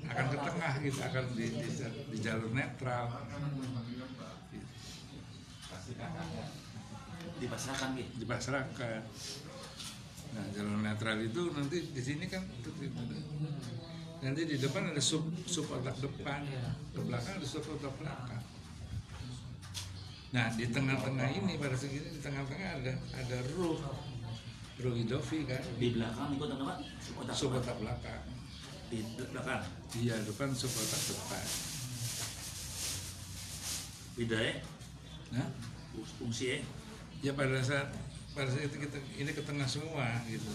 [0.10, 1.00] akan ke tengah gitu.
[1.04, 1.70] Akan di, di,
[2.12, 3.06] di jalur netral
[7.40, 8.12] Dipasrahkan gitu.
[8.24, 9.02] dipasrahkan
[10.30, 12.46] nah jalur netral itu nanti di sini kan
[14.20, 16.76] Nanti di depan ada sub sub otak depan, Iya.
[16.92, 18.44] ke belakang ada sub otak belakang.
[20.36, 23.80] Nah di tengah-tengah ini pada segini di tengah-tengah ada ada ruh
[24.84, 26.84] ruh idofi kan, Di belakang ikut apa?
[27.16, 28.22] Otak sub otak belakang.
[28.92, 29.64] Di belakang.
[29.96, 31.46] Iya depan sub otak depan.
[34.20, 34.54] Beda ya.
[35.32, 35.48] Nah
[36.20, 36.60] Fungsi ya.
[37.20, 37.88] Ya pada saat
[38.32, 40.48] pada saat itu kita ini ke tengah semua gitu.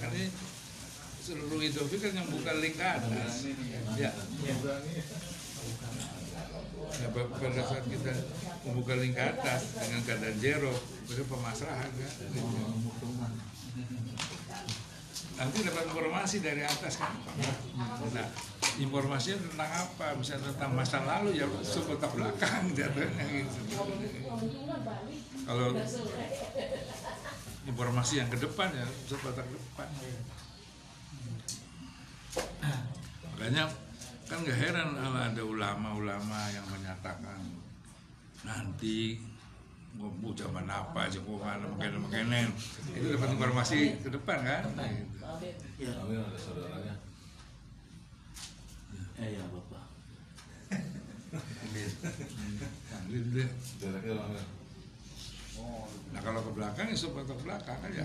[0.00, 0.26] Karena
[1.24, 3.48] seluruh idofi kan yang buka link atas.
[3.96, 4.10] Ya.
[6.94, 8.12] Ya, pa- pada saat kita
[8.64, 12.12] membuka link atas dengan keadaan zero itu pemasrahan kan
[15.34, 17.10] nanti dapat informasi dari atas kan?
[18.14, 18.28] Nah
[18.80, 20.06] informasinya tentang apa?
[20.18, 23.60] Misalnya tentang masa lalu ya sekotak belakang jatuhnya gitu.
[25.44, 25.76] Kalau
[27.64, 29.88] informasi yang ke depan ya sekotak depan
[33.34, 33.64] makanya
[34.24, 37.40] kan gak heran kalau ada ulama-ulama yang menyatakan
[38.44, 39.20] nanti
[40.00, 42.24] ngomong zaman apa Jokowi mungkin mungkin
[42.96, 44.62] itu dapat informasi ke depan kan?
[45.78, 45.92] Ya.
[49.20, 49.84] Eh ya bapak.
[52.98, 53.48] Ambil deh.
[53.78, 54.44] Jaraknya ambil.
[56.14, 58.02] nah kalau ke belakang ya sekotak belakang aja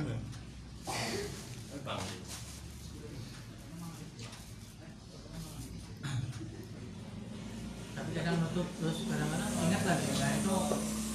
[7.99, 10.55] tapi kadang nutup terus kadang-kadang ingat lah ya itu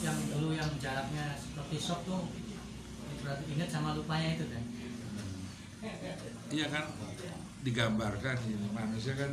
[0.05, 2.29] yang dulu yang jaraknya seperti shop tuh
[3.25, 4.63] berarti ingat sama lupanya itu kan
[6.53, 6.85] iya kan
[7.65, 9.33] digambarkan ini manusia kan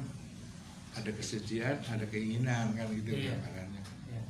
[0.91, 3.31] ada kesedihan ada keinginan kan gitu Iya.
[3.33, 4.21] gambarannya ya.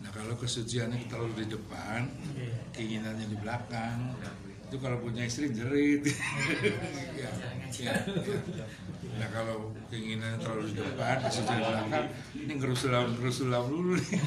[0.00, 2.00] Nah kalau kesuciannya terlalu di depan,
[2.34, 2.54] Iya.
[2.74, 3.98] keinginannya di belakang,
[4.66, 6.02] itu kalau punya istri jerit.
[7.14, 7.30] ya, ya,
[7.70, 7.94] ya.
[9.20, 14.20] Nah kalau keinginannya terlalu di depan, kesucian di belakang, ini ngerusulam ngerusulam dulu nih.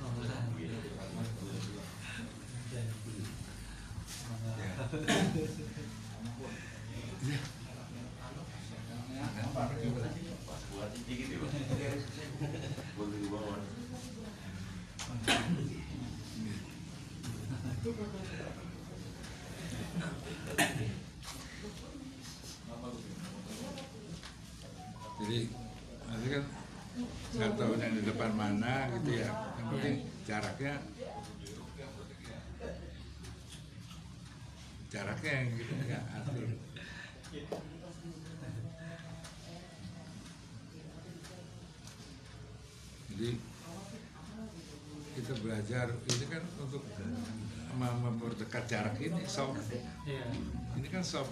[0.00, 0.40] Oh, benar.
[0.50, 1.06] Buat dikit ya pak.
[1.10, 1.88] Boleh di bawah.
[7.20, 7.28] Jadi
[26.08, 26.44] nanti kan
[27.36, 29.28] nggak tahu yang di depan mana gitu ya.
[29.60, 30.74] Yang penting jaraknya
[34.88, 36.48] jaraknya yang gitu ya atur.
[43.10, 43.30] Jadi
[45.30, 46.82] kita belajar ini kan untuk
[47.78, 49.62] mem- memperdekat jarak ini soft.
[50.02, 50.26] Iya.
[50.74, 51.30] Ini kan soft.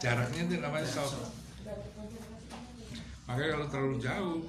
[0.00, 1.36] Jaraknya itu namanya soft.
[3.28, 4.40] Makanya kalau terlalu jauh,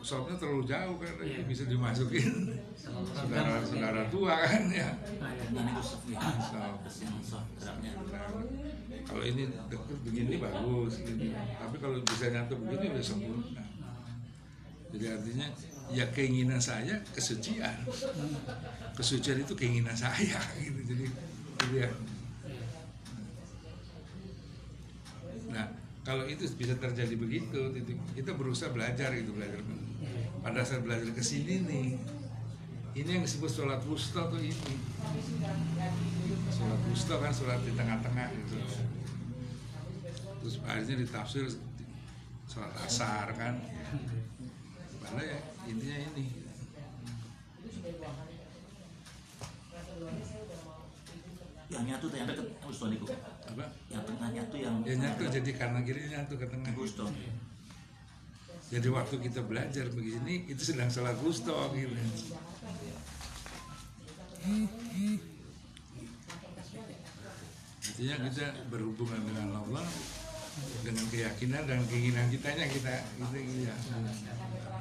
[0.00, 1.44] softnya terlalu jauh kan Iya.
[1.44, 4.96] bisa dimasukin saudara-saudara tua kan ya.
[5.20, 6.16] Nah, ya.
[6.16, 6.80] Nah,
[9.04, 11.28] kalau ini deket begini bagus gitu.
[11.36, 13.64] Tapi kalau bisa nyatu begini udah sempurna.
[14.96, 15.48] Jadi artinya
[15.90, 17.74] ya keinginan saya kesucian.
[18.94, 20.80] Kesucian itu keinginan saya gitu.
[20.94, 21.06] Jadi
[21.58, 21.90] jadi ya.
[25.52, 25.66] Nah,
[26.06, 29.60] kalau itu bisa terjadi begitu, titik- kita berusaha belajar gitu belajar.
[30.42, 31.88] Pada saat belajar ke sini nih,
[32.98, 34.74] ini yang disebut sholat wusta tuh ini.
[36.50, 38.56] Sholat wusta kan sholat di tengah-tengah gitu.
[40.42, 41.46] Terus akhirnya ditafsir
[42.50, 43.54] sholat asar kan.
[45.02, 46.24] Padahal ya intinya ini.
[51.72, 52.46] Yang nyatu yang deket.
[52.46, 53.06] Yang Ustaz Niko.
[53.10, 53.64] Apa?
[53.90, 54.74] Yang tengah nyatu yang.
[54.86, 56.70] Ya nyatu jadi kanan kiri nyatu ke tengah.
[56.78, 57.10] Ustaz.
[58.72, 61.92] Jadi waktu kita belajar begini itu sedang sholat wusta gitu.
[67.82, 69.84] Artinya kita berhubungan dengan Allah
[70.80, 73.76] dengan keyakinan dan keinginan kitanya kita gitu, gitu ya.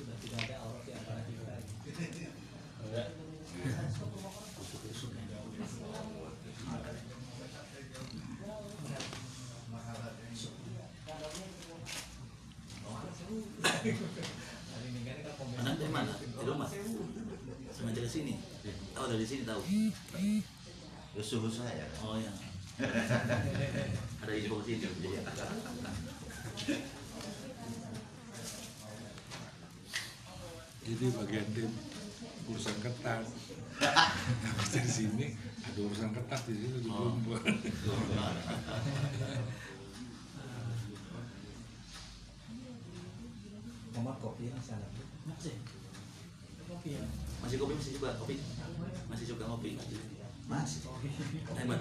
[0.00, 1.54] Sudah tidak ada aurat di antara kita.
[14.70, 15.54] Hari ini kan kita komen.
[15.62, 15.92] Anak dari
[19.10, 19.42] Di sini.
[19.42, 19.62] Dari sini tahu.
[21.10, 21.82] ke suhu saya.
[22.06, 22.30] Oh ya.
[24.22, 25.22] Ada info ke sini ya.
[30.86, 31.70] Jadi bagian tim
[32.50, 33.26] urusan ketat.
[33.80, 35.26] Habis dari sini
[35.62, 37.14] ada urusan ketat di situ di Oh.
[37.14, 37.42] Plumbon.
[43.94, 44.86] Mama kopi yang sana.
[45.26, 45.58] Masih.
[46.70, 47.04] Kopi ya.
[47.40, 48.36] Masih kopi masih juga kopi.
[49.08, 49.80] Masih suka ngopi.
[50.50, 51.80] Mas, Hebat.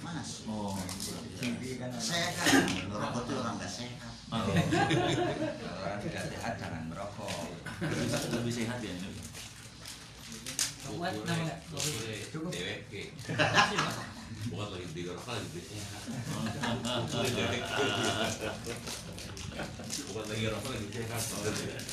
[0.00, 0.30] mas.
[0.48, 0.72] Oh.
[2.00, 4.12] Saya kan ngerokok tuh orang gak sehat.
[4.32, 4.48] Oh.
[5.84, 7.52] Orang tidak sehat jangan merokok.
[7.84, 8.96] Lebih, sehat ya.
[10.88, 11.92] Kopi.
[12.32, 12.50] Cukup.
[14.46, 15.60] Bukan lagi di ngerokok lagi
[19.56, 19.88] di sehat.
[20.12, 21.86] Bukan lagi ngerokok lagi sehat.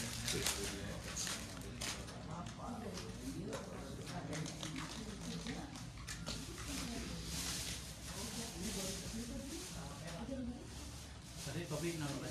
[11.44, 12.28] Tadi kopi nama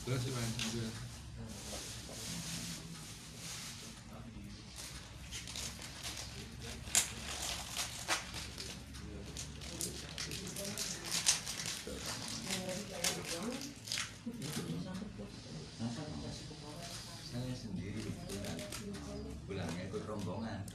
[0.00, 0.48] Terus gimana?
[0.48, 0.94] Terus.
[17.30, 18.58] Saya sendiri pulang.
[19.46, 20.66] Pulangnya ikut rombongan.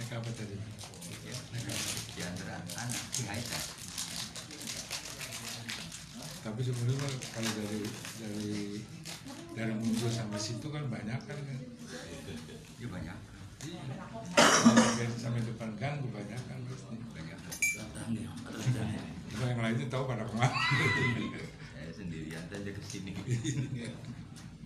[0.00, 0.56] Naik apa tadi?
[1.26, 1.92] Ya, Naik apa?
[2.12, 3.62] di antara anak Aisyah.
[6.42, 7.80] Tapi sebenarnya mah kalau dari
[8.18, 8.56] dari
[9.52, 11.58] dari muncul sampai situ kan banyak kan kan.
[12.80, 13.18] Ya banyak.
[13.62, 13.80] Iya.
[14.40, 16.96] Sampai, sampai depan gang kebanyakan pasti.
[17.14, 17.38] Banyak.
[19.32, 20.56] Kalau yang lainnya tahu pada ke mana.
[22.52, 23.14] Saya ke sini.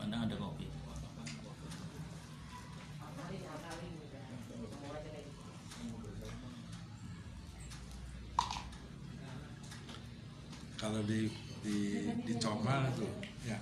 [0.00, 0.66] Mana ada kopi?
[10.76, 11.26] kalau di
[11.66, 13.08] di di Comal itu
[13.42, 13.58] ya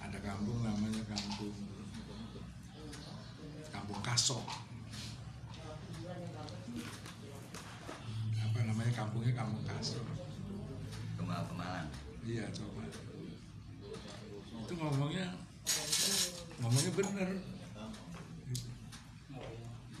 [0.00, 1.52] ada kampung namanya kampung
[3.68, 4.46] kampung Kasok
[8.40, 10.06] apa namanya kampungnya kampung Kasok
[11.20, 11.90] Kemal Kemalang.
[12.24, 13.07] iya coba itu
[14.78, 15.26] ngomongnya
[16.62, 17.28] ngomongnya bener.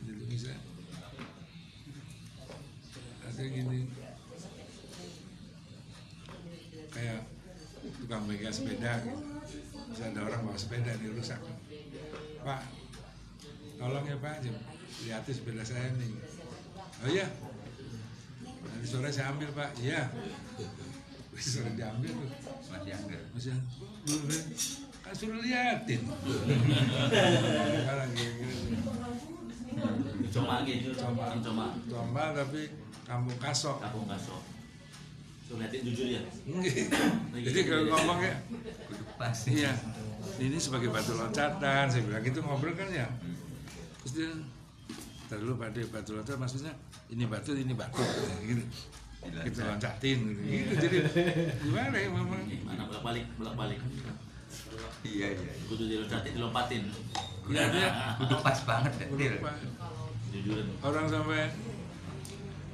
[0.06, 0.54] Jadi bisa.
[3.26, 3.90] Ada gini.
[6.88, 7.20] Kayak
[7.98, 9.22] tukang bengkel sepeda gitu.
[9.90, 11.42] Bisa ada orang bawa sepeda nih rusak.
[12.46, 12.62] Pak
[13.78, 14.46] tolong ya pak.
[15.06, 16.12] Lihatin sepeda saya nih.
[17.02, 17.26] Oh iya.
[18.46, 19.74] Nanti sore saya ambil pak.
[19.82, 20.06] Iya
[21.40, 22.28] sore diambil tuh
[22.68, 23.22] Masih angger.
[23.32, 23.52] masih
[24.04, 24.22] belum
[24.98, 26.00] kan suruh liatin
[27.78, 28.44] sekarang gini
[30.28, 30.92] Coma gitu.
[30.92, 31.32] Coma.
[31.40, 31.66] Coma.
[31.88, 32.68] Tombal tapi
[33.02, 34.36] kampung kasok Kampung Kaso.
[35.48, 36.20] Tuh liatin jujur ya.
[37.32, 38.36] jadi kalau ngomongnya
[39.16, 39.64] Pasti.
[39.64, 39.72] iya
[40.36, 43.08] ini sebagai batu loncatan saya bilang gitu ngobrol kan ya
[44.04, 44.30] terus dia
[45.28, 46.72] Ntar dulu pada batu loncat maksudnya
[47.08, 48.00] ini batu ini batu
[48.44, 48.64] gitu
[49.18, 50.72] kita loncatin gitu, gitu.
[50.78, 50.98] jadi
[51.58, 53.80] gimana ya mama Mana bolak balik, bolak balik.
[55.02, 55.52] Iya iya.
[55.66, 56.82] Kudu diloncatin, dilompatin.
[57.48, 57.88] Iya, dia
[58.22, 59.06] Udah pas banget ya.
[60.28, 60.66] Jujuran.
[60.84, 61.48] orang sampai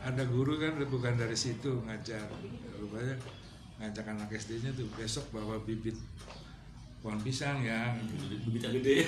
[0.03, 2.27] ada guru kan bukan dari situ ngajar
[2.83, 3.15] rupanya
[3.79, 5.95] ngajak anak SD-nya tuh besok bawa bibit
[6.99, 7.95] pohon pisang ya
[8.45, 9.07] Bibitnya gede.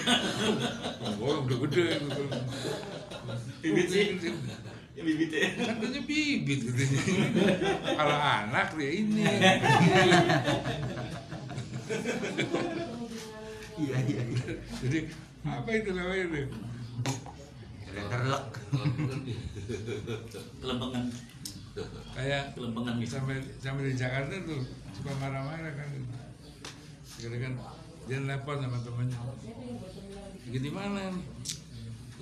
[1.21, 2.23] oh udah gede gitu.
[3.61, 4.07] Bibit sih.
[4.97, 5.53] Ya bibitnya.
[5.61, 6.73] katanya bibit gitu.
[7.85, 9.29] kalau anak dia ini
[13.77, 14.53] Iya iya iya.
[14.81, 14.99] jadi
[15.45, 16.43] apa itu namanya itu
[17.97, 18.45] Terlek.
[20.65, 21.05] Kelempengan.
[22.17, 23.13] kayak Kelempengan gitu.
[23.21, 24.65] sampai sampai di Jakarta tuh
[24.97, 25.89] suka marah-marah kan
[27.17, 27.53] Akhirnya kan
[28.07, 29.19] dia telepon sama temennya
[30.47, 31.27] lagi di mana nih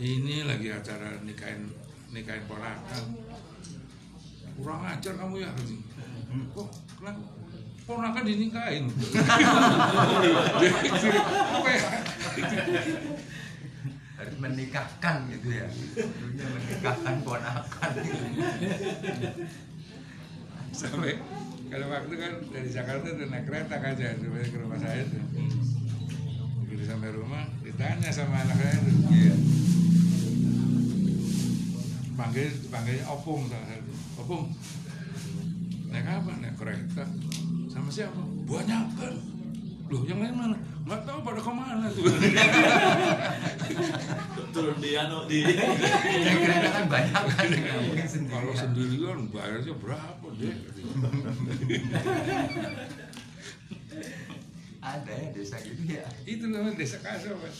[0.00, 1.70] ini lagi acara nikahin
[2.14, 3.04] nikahin ponakan
[4.54, 5.50] kurang ajar kamu ya
[6.54, 6.68] kok
[7.02, 7.44] kenapa
[7.84, 8.84] ponakan dinikahin.
[14.14, 15.66] Harus menikahkan gitu ya.
[16.00, 17.92] Dulunya menikahkan ponakan.
[20.74, 21.14] sampai
[21.70, 25.22] kalau waktu kan dari Jakarta tuh naik kereta kan saya sampai ke rumah saya tuh.
[26.66, 28.96] Begitu sampai rumah ditanya sama anak saya tuh
[32.14, 32.20] Iya.
[32.22, 33.92] panggil panggilnya opung salah satu.
[34.22, 34.44] Opung
[35.90, 36.30] naik apa?
[36.38, 37.02] Naik kereta.
[37.66, 38.22] Sama siapa?
[38.46, 39.14] Banyak kan
[39.84, 40.56] loh yang lain mana?
[40.86, 42.06] Nggak tahu pada ke mana tuh?
[44.54, 47.46] Turun di anu di Yang kira kan banyak kan
[48.06, 48.30] sendiri.
[48.30, 50.54] kalau sendiri kan bayarnya berapa deh
[54.78, 56.04] Ada ya desa gitu ya.
[56.24, 57.54] itu namanya desa kaso kan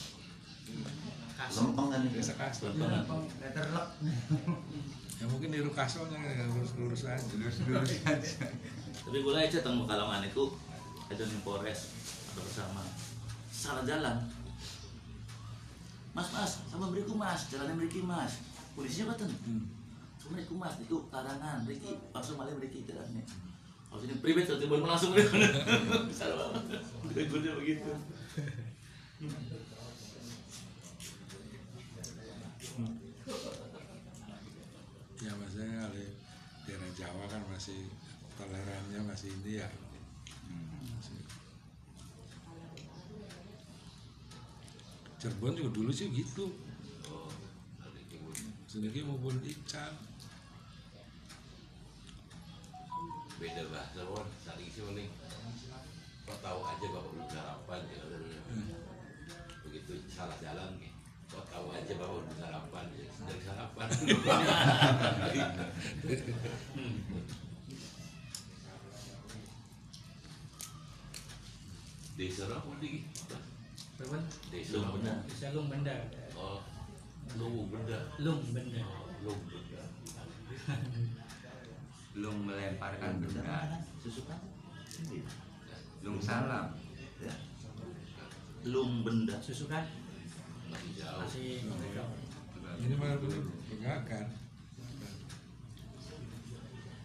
[1.35, 3.23] lempeng kan desa kaso Lempeng.
[3.43, 3.89] Letterlock.
[5.21, 7.23] ya mungkin niru kasonya kan lurus lurus aja.
[7.35, 8.31] Lurus-lurus aja.
[9.05, 10.45] tapi gue aja tentang Pekalongan itu
[11.11, 11.81] ada di Polres
[12.33, 12.83] ada bersama.
[13.51, 14.17] Salah jalan.
[16.15, 17.51] Mas mas sama beriku mas.
[17.51, 18.39] Jalannya beriki mas.
[18.75, 19.67] Polisinya betul Hmm.
[20.19, 20.75] sama beriku mas.
[20.79, 23.23] Itu karangan beriki langsung malah beriki jalannya.
[23.91, 25.15] Kalau sini pribadi tuh tiba langsung
[26.19, 26.83] salah banget
[27.31, 27.91] gue begitu
[35.23, 36.07] ya maksudnya kali
[36.67, 37.87] daerah Jawa kan masih
[38.35, 39.69] tolerannya masih ini ya.
[40.91, 41.23] Masih.
[45.23, 46.51] Cirebon juga dulu sih gitu.
[48.67, 49.95] Sedikit maupun ican
[53.35, 55.11] beda bahasa pun saling sih mending
[56.25, 58.03] kau tahu aja bahwa lu sarapan ya
[59.67, 60.81] begitu salah jalan
[61.45, 63.89] tahu aja bahwa lu sarapan ya dari sarapan
[72.15, 73.03] desa apa lagi
[73.95, 74.19] Berapa?
[74.51, 75.15] desa Lung benda.
[75.27, 75.95] Bisa lung benda.
[76.39, 76.59] oh
[77.35, 78.83] lu benda Lung benda.
[79.25, 79.83] lu benda
[82.15, 83.83] Belum melemparkan benda.
[83.99, 84.39] susukan
[86.01, 86.79] Belum salam.
[87.19, 87.35] ya
[88.65, 89.83] lung benda Susu kan
[90.71, 91.65] masih
[92.85, 93.41] ini malah dulu
[93.71, 94.27] pegagan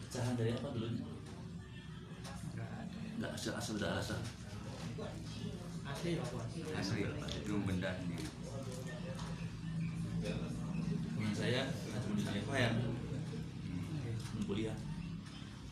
[0.04, 0.88] pecahan dari apa dulu
[3.20, 4.20] nggak asal asal dari asal
[5.90, 6.40] asli apa?
[6.80, 7.02] Asli.
[7.44, 8.28] Belum benda sendiri.
[10.20, 11.68] teman saya
[12.00, 12.76] cuma di sana yang
[14.48, 14.78] kuliah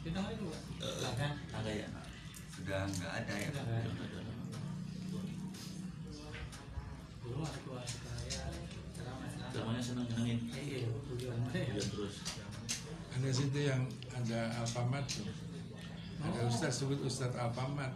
[0.03, 0.47] Di tengah itu
[0.79, 1.87] bahkan tangga ya
[2.51, 3.49] Sudah nggak ada ya.
[9.47, 11.37] Semuanya seneng nyenengin Iya, Hujan
[11.73, 12.15] terus.
[13.13, 13.81] Ada situ yang
[14.11, 15.25] ada Alfamart tuh.
[16.21, 17.93] Ada Ustaz sebut Ustaz Alfamart.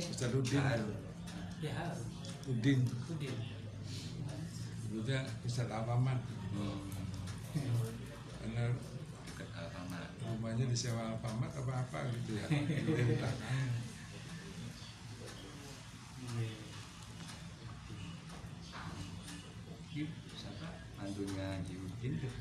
[0.00, 0.96] Ustaz Udin tuh.
[1.62, 1.92] ya
[2.44, 3.36] Udin Udin.
[4.82, 6.20] sebutnya Ustaz Alfamart.
[8.40, 8.64] Karena
[9.28, 10.10] Dekat Alfamart.
[10.22, 12.46] rumahnya disewa Alfamart apa apa gitu ya
[19.92, 20.68] Di siapa?
[20.96, 22.32] Mantunya Haji Udin tuh.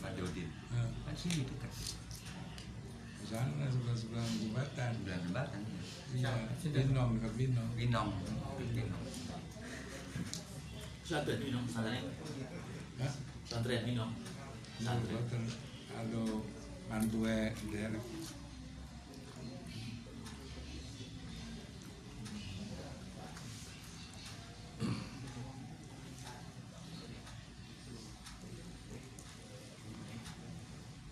[0.00, 0.48] Pak Dodin.
[0.72, 1.72] Nah, Kan sini dekat.
[3.20, 5.82] di sana sebelah sebelah jembatan Sebelah jembatan ya.
[6.16, 6.32] iya.
[6.88, 8.10] Binong dekat Binong Pinong.
[8.56, 9.02] Pinong.
[11.04, 12.06] pesantren minum pesantren
[13.42, 14.10] pesantren minum
[14.78, 15.42] pesantren
[16.86, 17.38] mantue
[17.74, 18.02] daerah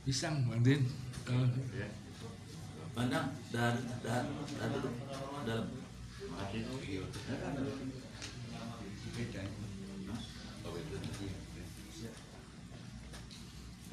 [0.08, 0.88] pisang Bang Din
[1.28, 1.92] Eh,
[2.96, 4.24] Bandang dan dan
[4.56, 4.96] dan duduk
[5.44, 5.68] dalam
[6.32, 6.64] makasih
[9.12, 9.42] Beda.
[10.64, 10.96] oh itu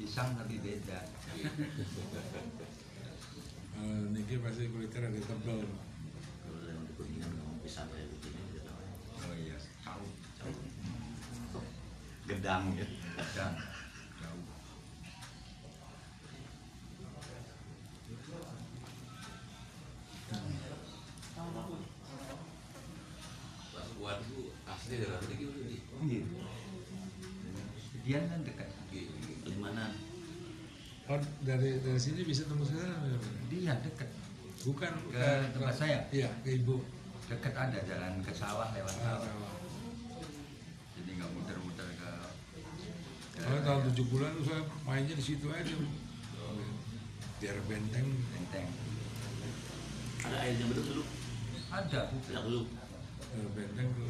[0.00, 1.04] Pisang tapi beda.
[3.76, 8.72] eh, niki pasti kulitnya ada tebel kalau yang kuningan ngomong pisang kayak begini gitu.
[9.20, 9.60] Oh iya.
[9.84, 10.08] Tahu.
[12.24, 12.88] Gedang ya.
[13.36, 13.75] Dan
[24.86, 26.22] lagi di Iya.
[28.02, 28.68] Dian kan dekat.
[29.46, 29.90] Limanan
[31.06, 32.98] oh dari dari sini bisa tembus ke sana
[33.46, 34.10] Dian dekat.
[34.62, 35.98] bukan Ke tempat saya.
[36.10, 36.82] iya ke ibu
[37.26, 39.26] Dekat ada jalan ke sawah lewat Ah, sawah.
[39.26, 39.54] sawah.
[40.94, 42.10] Jadi nggak muter-muter ke.
[43.36, 45.74] Kalau tahun 70-an tuh saya mainnya di situ aja.
[47.36, 48.06] Biar benteng.
[48.30, 48.66] Benteng.
[50.22, 51.02] ada airnya betul dulu
[51.68, 52.00] Ada.
[52.42, 52.62] dulu
[53.28, 54.06] Biar benteng tuh.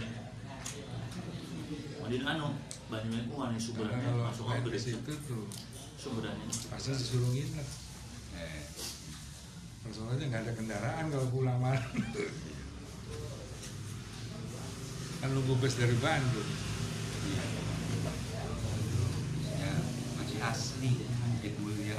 [2.06, 2.54] Di anu
[2.86, 5.44] yang kuan Karena sumberannya masuk ke situ tuh
[5.98, 7.68] sumberannya pasti disuruh nginep.
[8.36, 8.62] Eh,
[9.90, 11.82] Soalnya nggak ada kendaraan kalau pulang malam.
[15.16, 16.50] kan nunggu bus dari Bandung.
[17.26, 17.44] iya.
[19.56, 19.74] Ya,
[20.20, 20.92] masih asli.
[21.02, 21.96] Masjid mulia.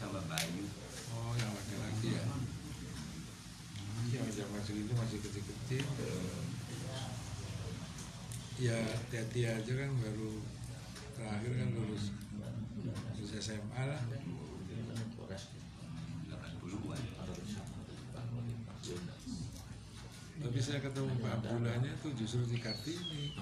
[0.00, 0.64] sama Bayu.
[1.12, 2.24] Oh, yang laki-laki ya.
[4.16, 5.84] Yang zaman segitu masih kecil-kecil.
[9.10, 10.38] Teti aja kan baru
[11.18, 12.14] terakhir kan lulus
[13.18, 13.98] lulus SMA lah.
[14.06, 17.02] 80-an.
[20.40, 23.34] Tapi saya ketemu Pak Abdullahnya tuh justru di Kartini.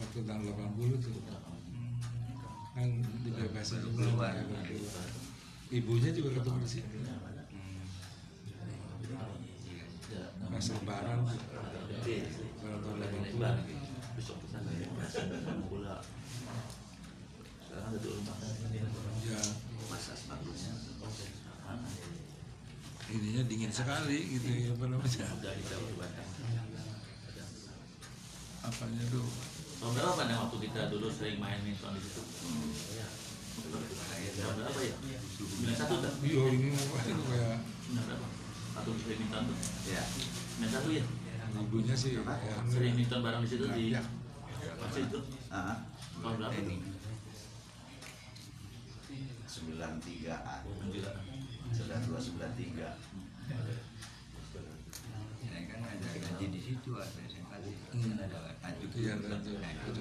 [0.00, 1.20] Waktu tahun 80 tuh.
[2.72, 4.32] Kan dibebasin semua
[5.68, 7.04] ibunya juga ketemu di situ
[10.46, 11.36] pas lebaran tuh.
[12.64, 13.85] Tahun 80
[14.64, 14.88] ya
[17.66, 18.20] sekarang ada dulu
[19.26, 19.38] ya
[19.86, 20.72] masa sebagusnya
[23.06, 25.30] ininya dingin sekali gitu ya apa namanya?
[25.30, 25.54] Udah
[25.94, 26.26] Batam
[28.66, 29.22] apanya tuh
[29.78, 32.18] tahun berapa nih waktu kita dulu sering main minton di situ?
[32.26, 32.66] Tahun
[34.58, 34.98] berapa ya?
[35.38, 38.26] Sembilan satu kan iya ini apa itu kayak sembilan berapa?
[38.74, 39.54] Waktu sering minton tuh
[39.86, 40.02] Ya.
[40.02, 41.06] sembilan satu ya?
[41.56, 42.26] Ibunya sih ya,
[42.66, 44.02] sering minton bareng di situ di ya,
[44.74, 45.76] masih itu Ah,
[46.18, 46.76] tahun berapa tuh Ini.
[49.46, 50.60] 93-an.
[50.90, 51.12] Juga.
[51.72, 52.98] 92 93.
[55.46, 58.18] Saya kan ada ngaji di situ ada SMA di Hmm.
[58.20, 58.90] ada tajuk.
[59.56, 60.00] Nah, itu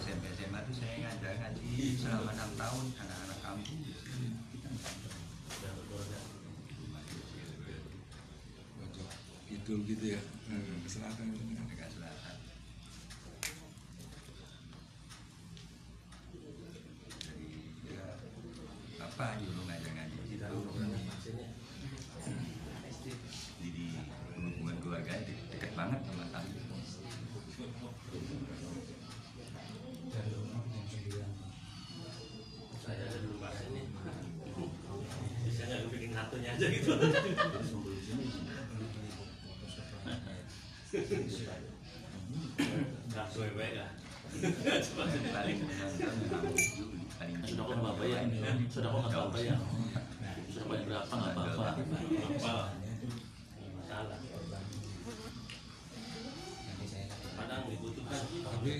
[0.00, 1.70] SMP SMA saya ngajar ngaji
[2.00, 3.80] selama enam tahun anak-anak kampung.
[9.48, 10.20] kidul gitu ya
[10.50, 11.26] eh, ke selatan
[11.70, 12.36] Dekat selatan.
[17.24, 17.48] Jadi
[17.88, 18.06] ya
[19.14, 19.73] apa dulu ngajar ngaji di
[49.14, 49.56] nggak apa ya.
[50.64, 51.66] Bayar berapa nggak apa-apa.
[51.70, 52.54] Apa
[53.78, 54.18] masalah.
[57.34, 58.22] Kadang dibutuhkan.
[58.42, 58.72] Tapi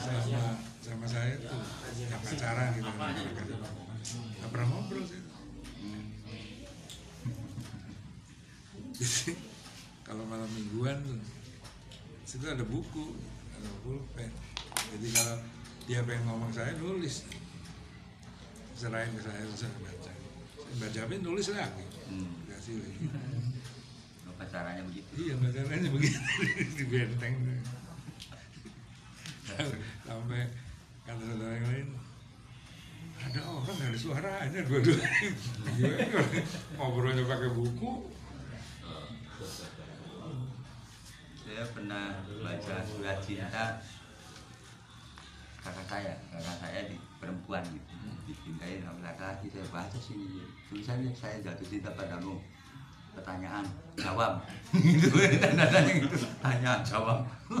[0.00, 0.40] sama
[0.80, 1.60] sama saya tuh
[2.00, 2.90] yang pacaran gitu.
[4.40, 5.20] Nggak pernah ngobrol sih.
[8.98, 9.32] Jadi,
[10.08, 11.20] kalau malam mingguan tuh
[12.24, 13.12] situ ada buku
[13.52, 14.32] ada pulpen.
[14.96, 15.36] Jadi kalau
[15.84, 17.28] dia pengen ngomong saya nulis
[18.78, 20.10] serahin ke saya saya baca
[20.54, 21.84] saya baca apa nulis lagi.
[22.06, 22.30] Hmm.
[22.46, 23.10] kasih lagi
[24.30, 25.10] apa caranya begitu.
[25.18, 26.20] Iya masalahnya begitu.
[26.78, 27.34] Di benteng.
[30.06, 30.46] Sampai
[31.02, 31.88] kata saudara yang lain
[33.18, 35.30] ada orang ada suaranya dua-duanya.
[35.74, 36.22] Gimana?
[36.78, 37.90] ngobrolnya pakai buku.
[41.42, 43.82] Saya pernah baca surat cinta
[45.66, 51.40] kakak saya kakak saya di perempuan gitu dicintai sama laki-laki saya baca sini tulisannya saya
[51.40, 52.36] jatuh cinta padamu.
[53.16, 53.64] Pertanyaan
[53.96, 54.44] jawab.
[54.76, 55.08] Gitu
[55.40, 56.16] tanda tanya gitu.
[56.38, 57.24] Tanya jawab.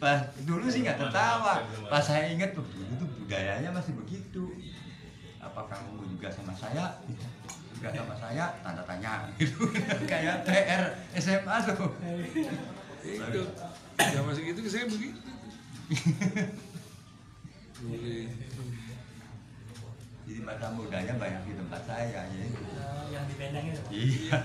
[0.00, 1.66] Pas dulu sih nggak tertawa.
[1.90, 4.54] Pas saya ingat tuh dulu tuh budayanya masih begitu.
[5.42, 6.94] Apa kamu juga sama saya?
[7.74, 8.54] Juga sama saya?
[8.62, 9.26] Tanda tanya.
[9.36, 9.66] Gitu.
[10.10, 10.82] Kayak TR
[11.18, 11.90] SMA tuh.
[13.02, 13.42] Itu.
[13.98, 15.18] Zaman segitu saya begitu
[17.84, 18.30] nulis
[20.28, 22.44] jadi masa mudanya banyak di tempat saya ya.
[23.08, 24.36] Yang di benteng itu iya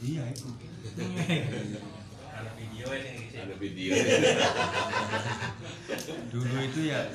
[0.00, 0.48] iya itu.
[2.34, 3.90] Ada video ini ada video.
[6.34, 7.06] Dulu itu ya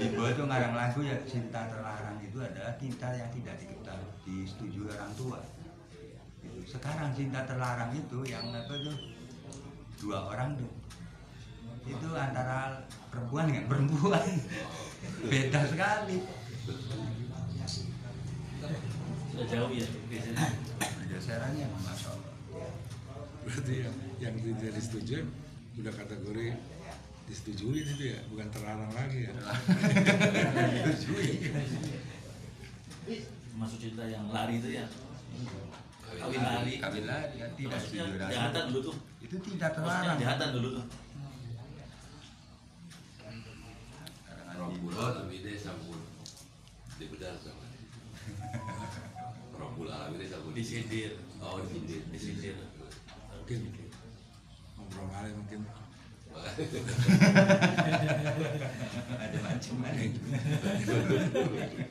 [0.00, 5.12] ibu itu ngarang lagu ya cinta terlarang itu adalah cinta yang tidak diketahui disetujui orang
[5.18, 5.44] tua.
[6.64, 8.96] Sekarang cinta terlarang itu yang apa tuh
[10.00, 10.72] dua orang tuh.
[11.84, 12.80] Itu antara
[13.12, 14.24] perempuan dengan perempuan.
[15.32, 16.24] Beda sekali.
[19.34, 20.48] Sudah jauh ya biasanya.
[20.80, 22.34] Pergeserannya masya Allah
[23.44, 25.20] berarti yang yang tidak disetujui
[25.76, 26.48] udah kategori
[27.28, 29.32] disetujui itu ya bukan terlarang lagi ya.
[30.88, 31.52] Disetujui.
[33.54, 34.84] masuk cinta yang lari itu ya
[36.18, 36.74] kawin lari.
[36.80, 37.50] Kawin lari kan?
[37.56, 38.96] Tidak setuju jahatan dulu tuh.
[39.22, 40.16] Itu tidak terlarang.
[40.18, 40.84] Jahatan dulu tuh.
[44.24, 46.00] Karangan Rombul Bibot, Alamide Sampun
[46.98, 47.64] di bedal sama.
[49.54, 51.18] Rombul Alamide Sampun disindir.
[51.42, 52.54] Oh di sindir disindir.
[53.34, 53.60] Mungkin
[54.78, 55.60] ngobrol kali mungkin.
[59.14, 60.10] Ada macam-macam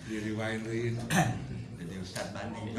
[0.03, 0.99] diriwayatin
[1.79, 2.59] jadi Ustadz Bani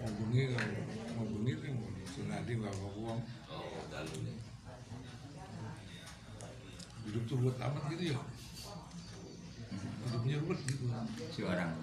[0.00, 0.42] bengi
[1.12, 1.74] mau bengi kan
[2.08, 3.20] senadi nggak mau uang
[3.50, 4.36] Oh, dalu nih.
[7.00, 8.18] hidup tuh buat amat gitu ya?
[10.06, 10.84] Hidupnya ruwet gitu.
[11.34, 11.74] Si orang.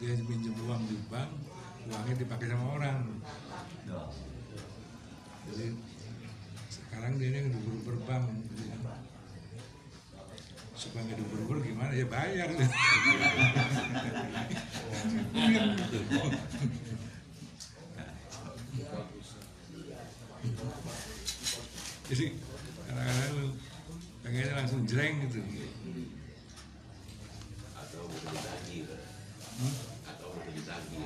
[0.00, 1.30] Dia pinjam uang di bank
[1.90, 2.98] uangnya dipakai sama orang.
[5.50, 5.66] Jadi
[6.70, 8.24] sekarang dia yang diburu bank.
[8.54, 8.79] gitu.
[10.80, 11.92] Supaya nggak diburu gimana?
[11.92, 12.48] Ya bayar
[22.10, 22.26] jadi
[22.90, 23.54] kadang-kadang
[24.24, 25.38] pengennya langsung jreng gitu
[27.78, 28.82] Atau bukan ditagih.
[29.60, 29.74] Hmm?
[30.10, 31.04] Atau bukan ditagih.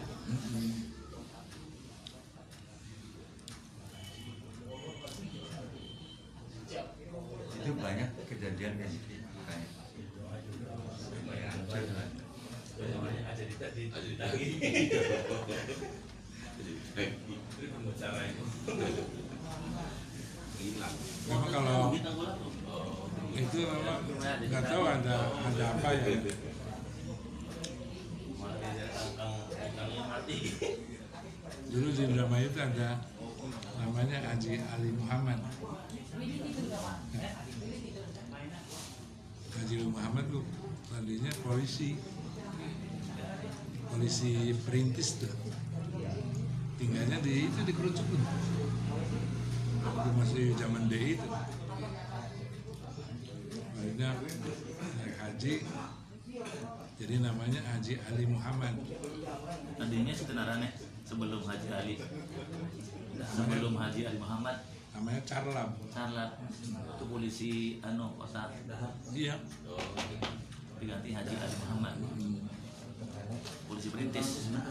[7.55, 9.25] itu banyak kejadian kayak gitu
[11.25, 13.87] banyak Ada ditagih.
[13.89, 14.51] Ada ditagih.
[20.65, 20.95] Hilang.
[21.29, 22.53] memang kalau Kita gua tuh.
[23.37, 24.01] itu memang
[24.49, 26.05] nggak tahu ada ada apa ya
[28.39, 30.37] Malah dia kangkang kangkangnya mati.
[31.69, 32.89] dulu di drama itu ada
[33.77, 35.39] namanya Haji Ali Muhammad
[39.55, 40.45] Haji Ali Muhammad tuh
[40.91, 41.95] tadinya polisi.
[43.95, 45.31] Polisi perintis tuh.
[46.75, 48.23] Tinggalnya di itu di kerucuk tuh.
[49.87, 51.29] Waktu masih zaman DI itu
[53.79, 54.11] akhirnya
[54.99, 55.55] naik haji.
[56.95, 58.75] Jadi namanya Haji Ali Muhammad.
[59.79, 60.71] Tadinya sebenarnya
[61.07, 61.95] sebelum Haji Ali.
[63.23, 64.57] Sebelum Haji Ali Muhammad
[64.95, 66.39] namanya Carlam Charlat
[66.95, 68.55] itu polisi anu kota
[69.11, 69.35] iya.
[70.79, 71.95] Diganti Haji Ali Muhammad.
[73.71, 74.53] Polisi perintis.
[74.53, 74.63] Nah,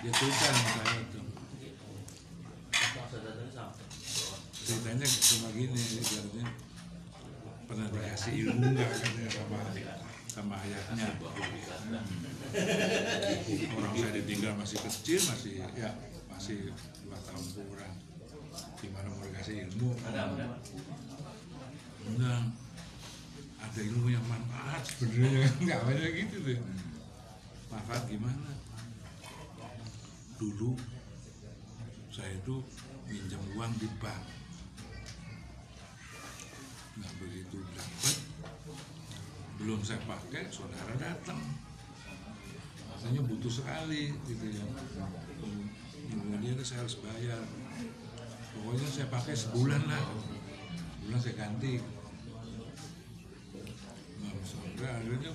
[0.00, 1.24] dia sama saya tuh
[4.64, 6.46] ceritanya cuma gini ibaratnya
[7.68, 9.58] pernah dikasih ilmu nggak katanya sama
[10.30, 11.10] sama ayahnya.
[13.74, 15.90] Orang saya ditinggal masih kecil masih ya
[16.30, 16.70] masih
[17.02, 17.94] dua tahun kurang.
[18.78, 19.90] Gimana mau dikasih ilmu?
[22.22, 22.40] Nah,
[23.58, 25.50] ada ilmu yang manfaat sebenarnya.
[25.66, 26.58] Nggak banyak gitu tuh.
[27.74, 28.50] Manfaat gimana?
[30.38, 30.78] Dulu
[32.14, 32.62] saya itu
[33.10, 34.24] minjam uang di bank.
[36.98, 38.16] Nggak begitu dapat
[39.60, 41.36] belum saya pakai saudara datang.
[42.96, 44.64] Rasanya butuh sekali gitu ya.
[46.08, 47.44] Kemudian saya harus bayar.
[48.56, 50.02] Pokoknya saya pakai sebulan lah.
[50.96, 51.74] Sebulan saya ganti.
[54.24, 55.32] Nah, sampai akhirnya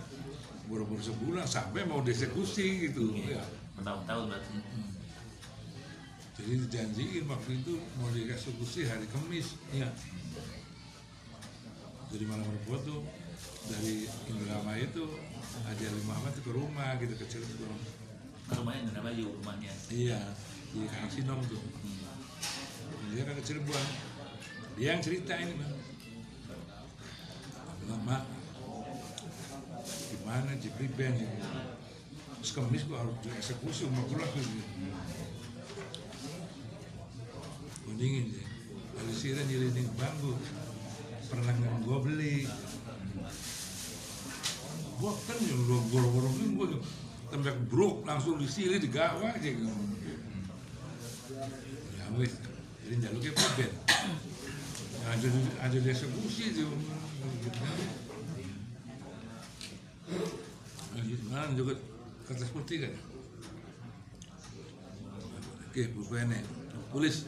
[0.66, 3.14] buru-buru sebulan sampai mau dieksekusi gitu.
[3.30, 3.46] Ya
[3.78, 4.58] bertahun-tahun berarti.
[6.36, 9.54] Jadi dijanjiin waktu itu mau dieksekusi hari Kamis.
[9.70, 9.94] Ya
[12.16, 13.04] jadi malam tuh
[13.66, 15.06] dari Indramayu itu
[15.66, 17.80] Haji Ali Muhammad ke rumah gitu ke Cirebon
[18.54, 19.74] rumahnya Indra Bayu rumahnya.
[19.90, 20.22] Iya
[20.70, 21.58] di Kang Sinom tuh.
[23.10, 23.86] Dia kan ke Cirebon
[24.76, 25.74] dia yang cerita ini bang.
[28.06, 28.22] Mak
[30.14, 31.42] gimana Jepri Ben ini?
[32.42, 34.62] Terus Kamis gua harus dieksekusi umur pulang gitu.
[37.90, 38.48] Mendingin deh
[38.94, 40.38] dari siran nyelidik bambu.
[41.26, 42.46] Pernah gua beli
[45.00, 46.80] gua kan yang gua gua gua gua gua
[47.32, 49.68] tembak brok langsung disili digawa aja gitu.
[51.96, 52.34] Ya wis.
[52.86, 53.72] Jadi jaluknya peben
[55.06, 55.28] ada
[55.62, 56.70] ada dieksekusi tuh
[61.26, 61.76] Nah, juga
[62.24, 62.94] kertas putih kan?
[65.68, 66.40] Oke pulpennya
[66.94, 67.28] tulis.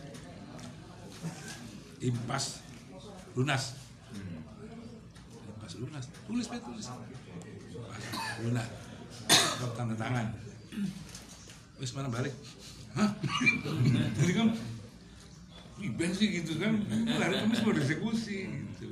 [2.00, 2.64] Impas
[3.36, 3.76] lunas.
[5.52, 6.06] Impas lunas.
[6.30, 6.88] Tulis Pak, tulis
[8.44, 8.68] lunas
[9.58, 10.28] Kau tanda tangan.
[11.82, 12.34] Wis mana balik?
[12.94, 13.10] Hah?
[14.18, 14.48] Jadi kan
[15.78, 16.78] riben sih gitu kan.
[16.90, 18.88] Hari kamis mau dieksekusi gitu.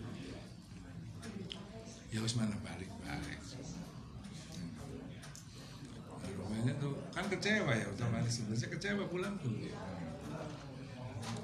[2.09, 3.39] Ya wis mana balik balik.
[6.17, 8.41] Nah, rumahnya tuh kan kecewa ya otomatis.
[8.41, 9.53] Sebenarnya kecewa pulang tuh.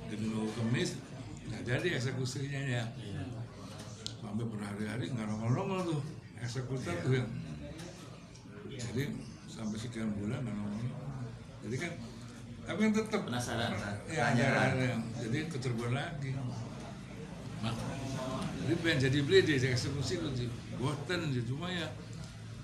[0.09, 0.97] Dan mau kemis
[1.45, 2.85] nggak jadi eksekusinya ya.
[4.21, 6.01] Sampai berhari-hari nggak nongol-nongol tuh
[6.41, 7.29] eksekutor tuh yang
[8.73, 9.03] jadi
[9.45, 10.89] sampai sekian bulan ngomong
[11.61, 11.91] jadi kan
[12.61, 13.73] tapi kan tetap Penasaran.
[14.05, 16.29] ya ada, jadi ke Cirebon lagi.
[17.61, 17.73] Mak,
[18.63, 21.85] jadi pengen jadi beli saya eksekusi sih boten sih cuma ya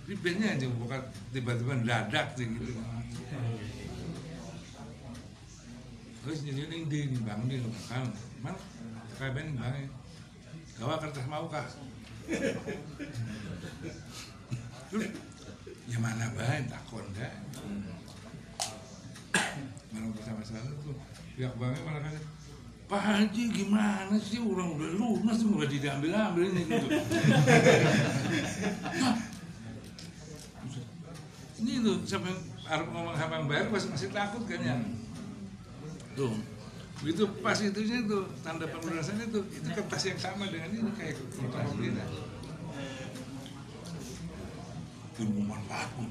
[0.07, 1.01] ini bandnya aja bukan
[1.35, 2.71] tiba-tiba dadak sih gitu.
[6.25, 8.09] Terus jadi ini di bang di kan
[8.41, 8.57] mana
[9.17, 9.85] kayak band bang.
[10.77, 11.65] Gawa kertas mau kah
[15.87, 17.33] ya mana bahan takon dah
[19.95, 20.95] mana bersama sana tuh
[21.39, 22.19] pihak banknya malah kata
[22.87, 24.39] Pak Haji gimana sih?
[24.39, 26.63] Orang udah lunas mulai diambil ambil ini.
[26.63, 26.87] Gitu.
[31.59, 34.79] Ini tuh yang harus ngomong bayar masih masih takut kan ya?
[36.15, 36.31] Tuh
[37.05, 37.79] itu pas itu
[38.09, 41.93] tuh tanda pelunasan itu itu kertas yang sama dengan ini kayak kertas ini
[45.17, 46.05] pengumuman laku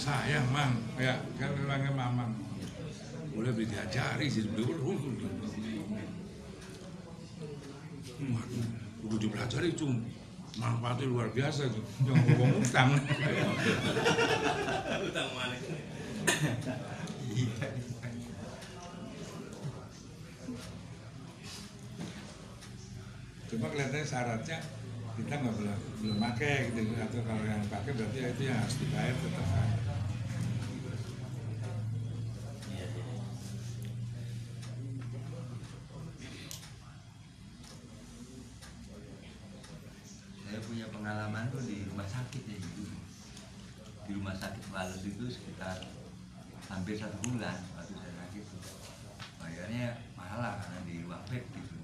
[0.00, 2.32] sayang mang ya kan memangnya mamang.
[3.34, 4.94] Boleh beli diajari sih dulu
[8.24, 8.64] waduh
[9.04, 10.00] udah dipelajari cum
[10.56, 12.88] manfaatnya luar biasa tuh jangan ngomong utang.
[15.02, 15.56] Utang mana?
[23.54, 24.58] Cuma kelihatannya syaratnya
[25.14, 26.90] kita nggak belum belum pakai gitu.
[26.98, 29.78] Atau kalau yang pakai berarti ya itu yang harus dibayar tetap bayar.
[32.66, 33.04] Iya, iya.
[40.44, 42.82] saya punya pengalaman tuh di rumah sakit ya gitu.
[44.04, 45.80] di rumah sakit Walus itu sekitar
[46.84, 48.60] hampir satu bulan waktu saya sakit tuh.
[49.40, 51.80] bayarnya mahal lah karena di ruang bed gitu.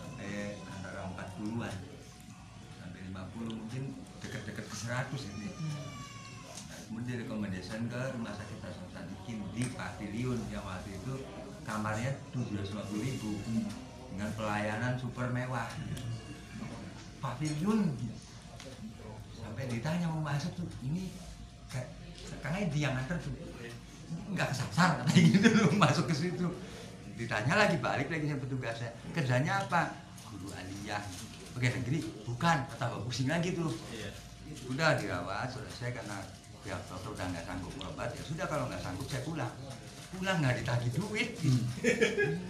[0.00, 1.74] Sampai antara 40-an
[2.80, 3.82] sampai 50 mungkin
[4.24, 5.48] deket-deket ke 100 ini.
[6.72, 11.28] Nah, kemudian direkomendasikan ke rumah sakit Hasan Sadikin di Pavilion yang waktu itu
[11.68, 13.44] kamarnya 750 ribu
[14.08, 15.68] dengan pelayanan super mewah.
[17.20, 17.92] Pavilion.
[19.36, 21.12] Sampai ditanya mau masuk tuh ini
[22.40, 23.51] karena dia nganter tuh
[24.32, 26.46] nggak kesasar katanya gitu loh masuk ke situ.
[27.16, 28.90] Ditanya lagi balik lagi sama petugasnya.
[29.12, 29.92] Kerjanya apa?
[30.32, 31.02] Guru aliyah.
[31.52, 32.00] Pegawai negeri?
[32.24, 33.70] Bukan tambah pusing lagi tuh.
[34.72, 36.16] Udah dirawat selesai karena
[36.62, 39.52] pihak dokter udah nggak sanggup berobat ya sudah kalau nggak sanggup saya pulang.
[40.16, 41.28] Pulang nggak ditagih duit.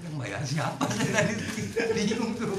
[0.03, 1.35] Yang bayar siapa saya tadi?
[1.99, 2.59] Bingung tuh.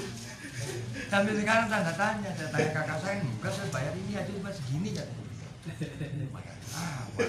[1.08, 4.89] Sampai sekarang tanda tanya saya tanya kakak saya enggak saya bayar ini aja cuma segini
[6.36, 7.24] bayar apa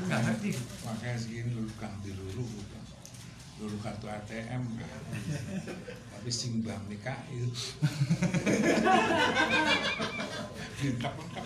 [0.00, 0.50] Itu nggak ngerti.
[0.88, 1.68] Makanya segini dulu
[2.00, 2.82] diluru bukan.
[3.60, 5.00] Dulu kartu ATM kan
[6.20, 7.48] tapi singbang nikah itu
[10.84, 11.44] lengkap lengkap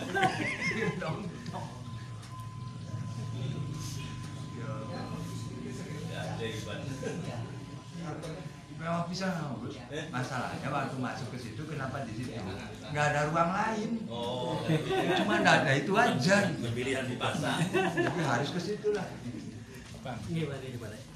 [8.75, 9.25] Memang bisa
[9.63, 9.75] Gus.
[10.11, 12.35] Masalahnya waktu masuk ke situ kenapa di situ
[12.91, 13.89] nggak ada ruang lain.
[14.11, 14.61] Oh,
[15.17, 16.37] Cuma nggak ada itu aja.
[16.75, 17.59] pilihan dipaksa.
[17.71, 19.07] Jadi harus ke situ lah.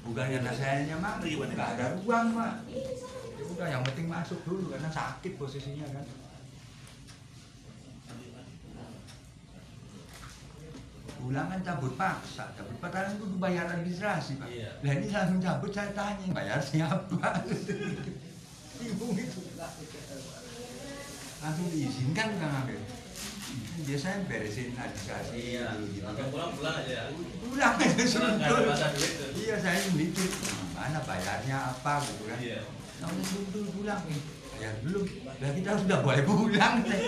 [0.00, 2.54] Bukan karena sayanya mak, nggak ada ruang mak.
[3.38, 6.04] Ya udah yang penting masuk dulu karena sakit posisinya kan.
[11.20, 14.48] Pulang kan cabut paksa, cabut paksa itu bayar administrasi pak.
[14.48, 14.70] Iya.
[14.80, 17.20] Lah ini langsung cabut saya tanya, bayar siapa?
[18.80, 19.40] Bingung itu.
[21.40, 22.80] Langsung diizinkan kan ambil.
[23.80, 25.64] Biasanya beresin administrasi Iya.
[25.76, 26.26] dulu gitu kan.
[26.32, 27.00] Pulang pulang aja.
[27.40, 29.36] Pulang aja tuh.
[29.36, 30.28] Iya saya mikir
[30.72, 32.38] mana bayarnya apa gitu kan.
[32.40, 32.60] Iya.
[33.00, 34.20] Nah, udah dulu, dulu pulang nih.
[34.56, 35.00] Bayar dulu.
[35.40, 37.00] Lah kita sudah boleh pulang teh.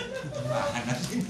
[0.49, 1.21] Mana sih?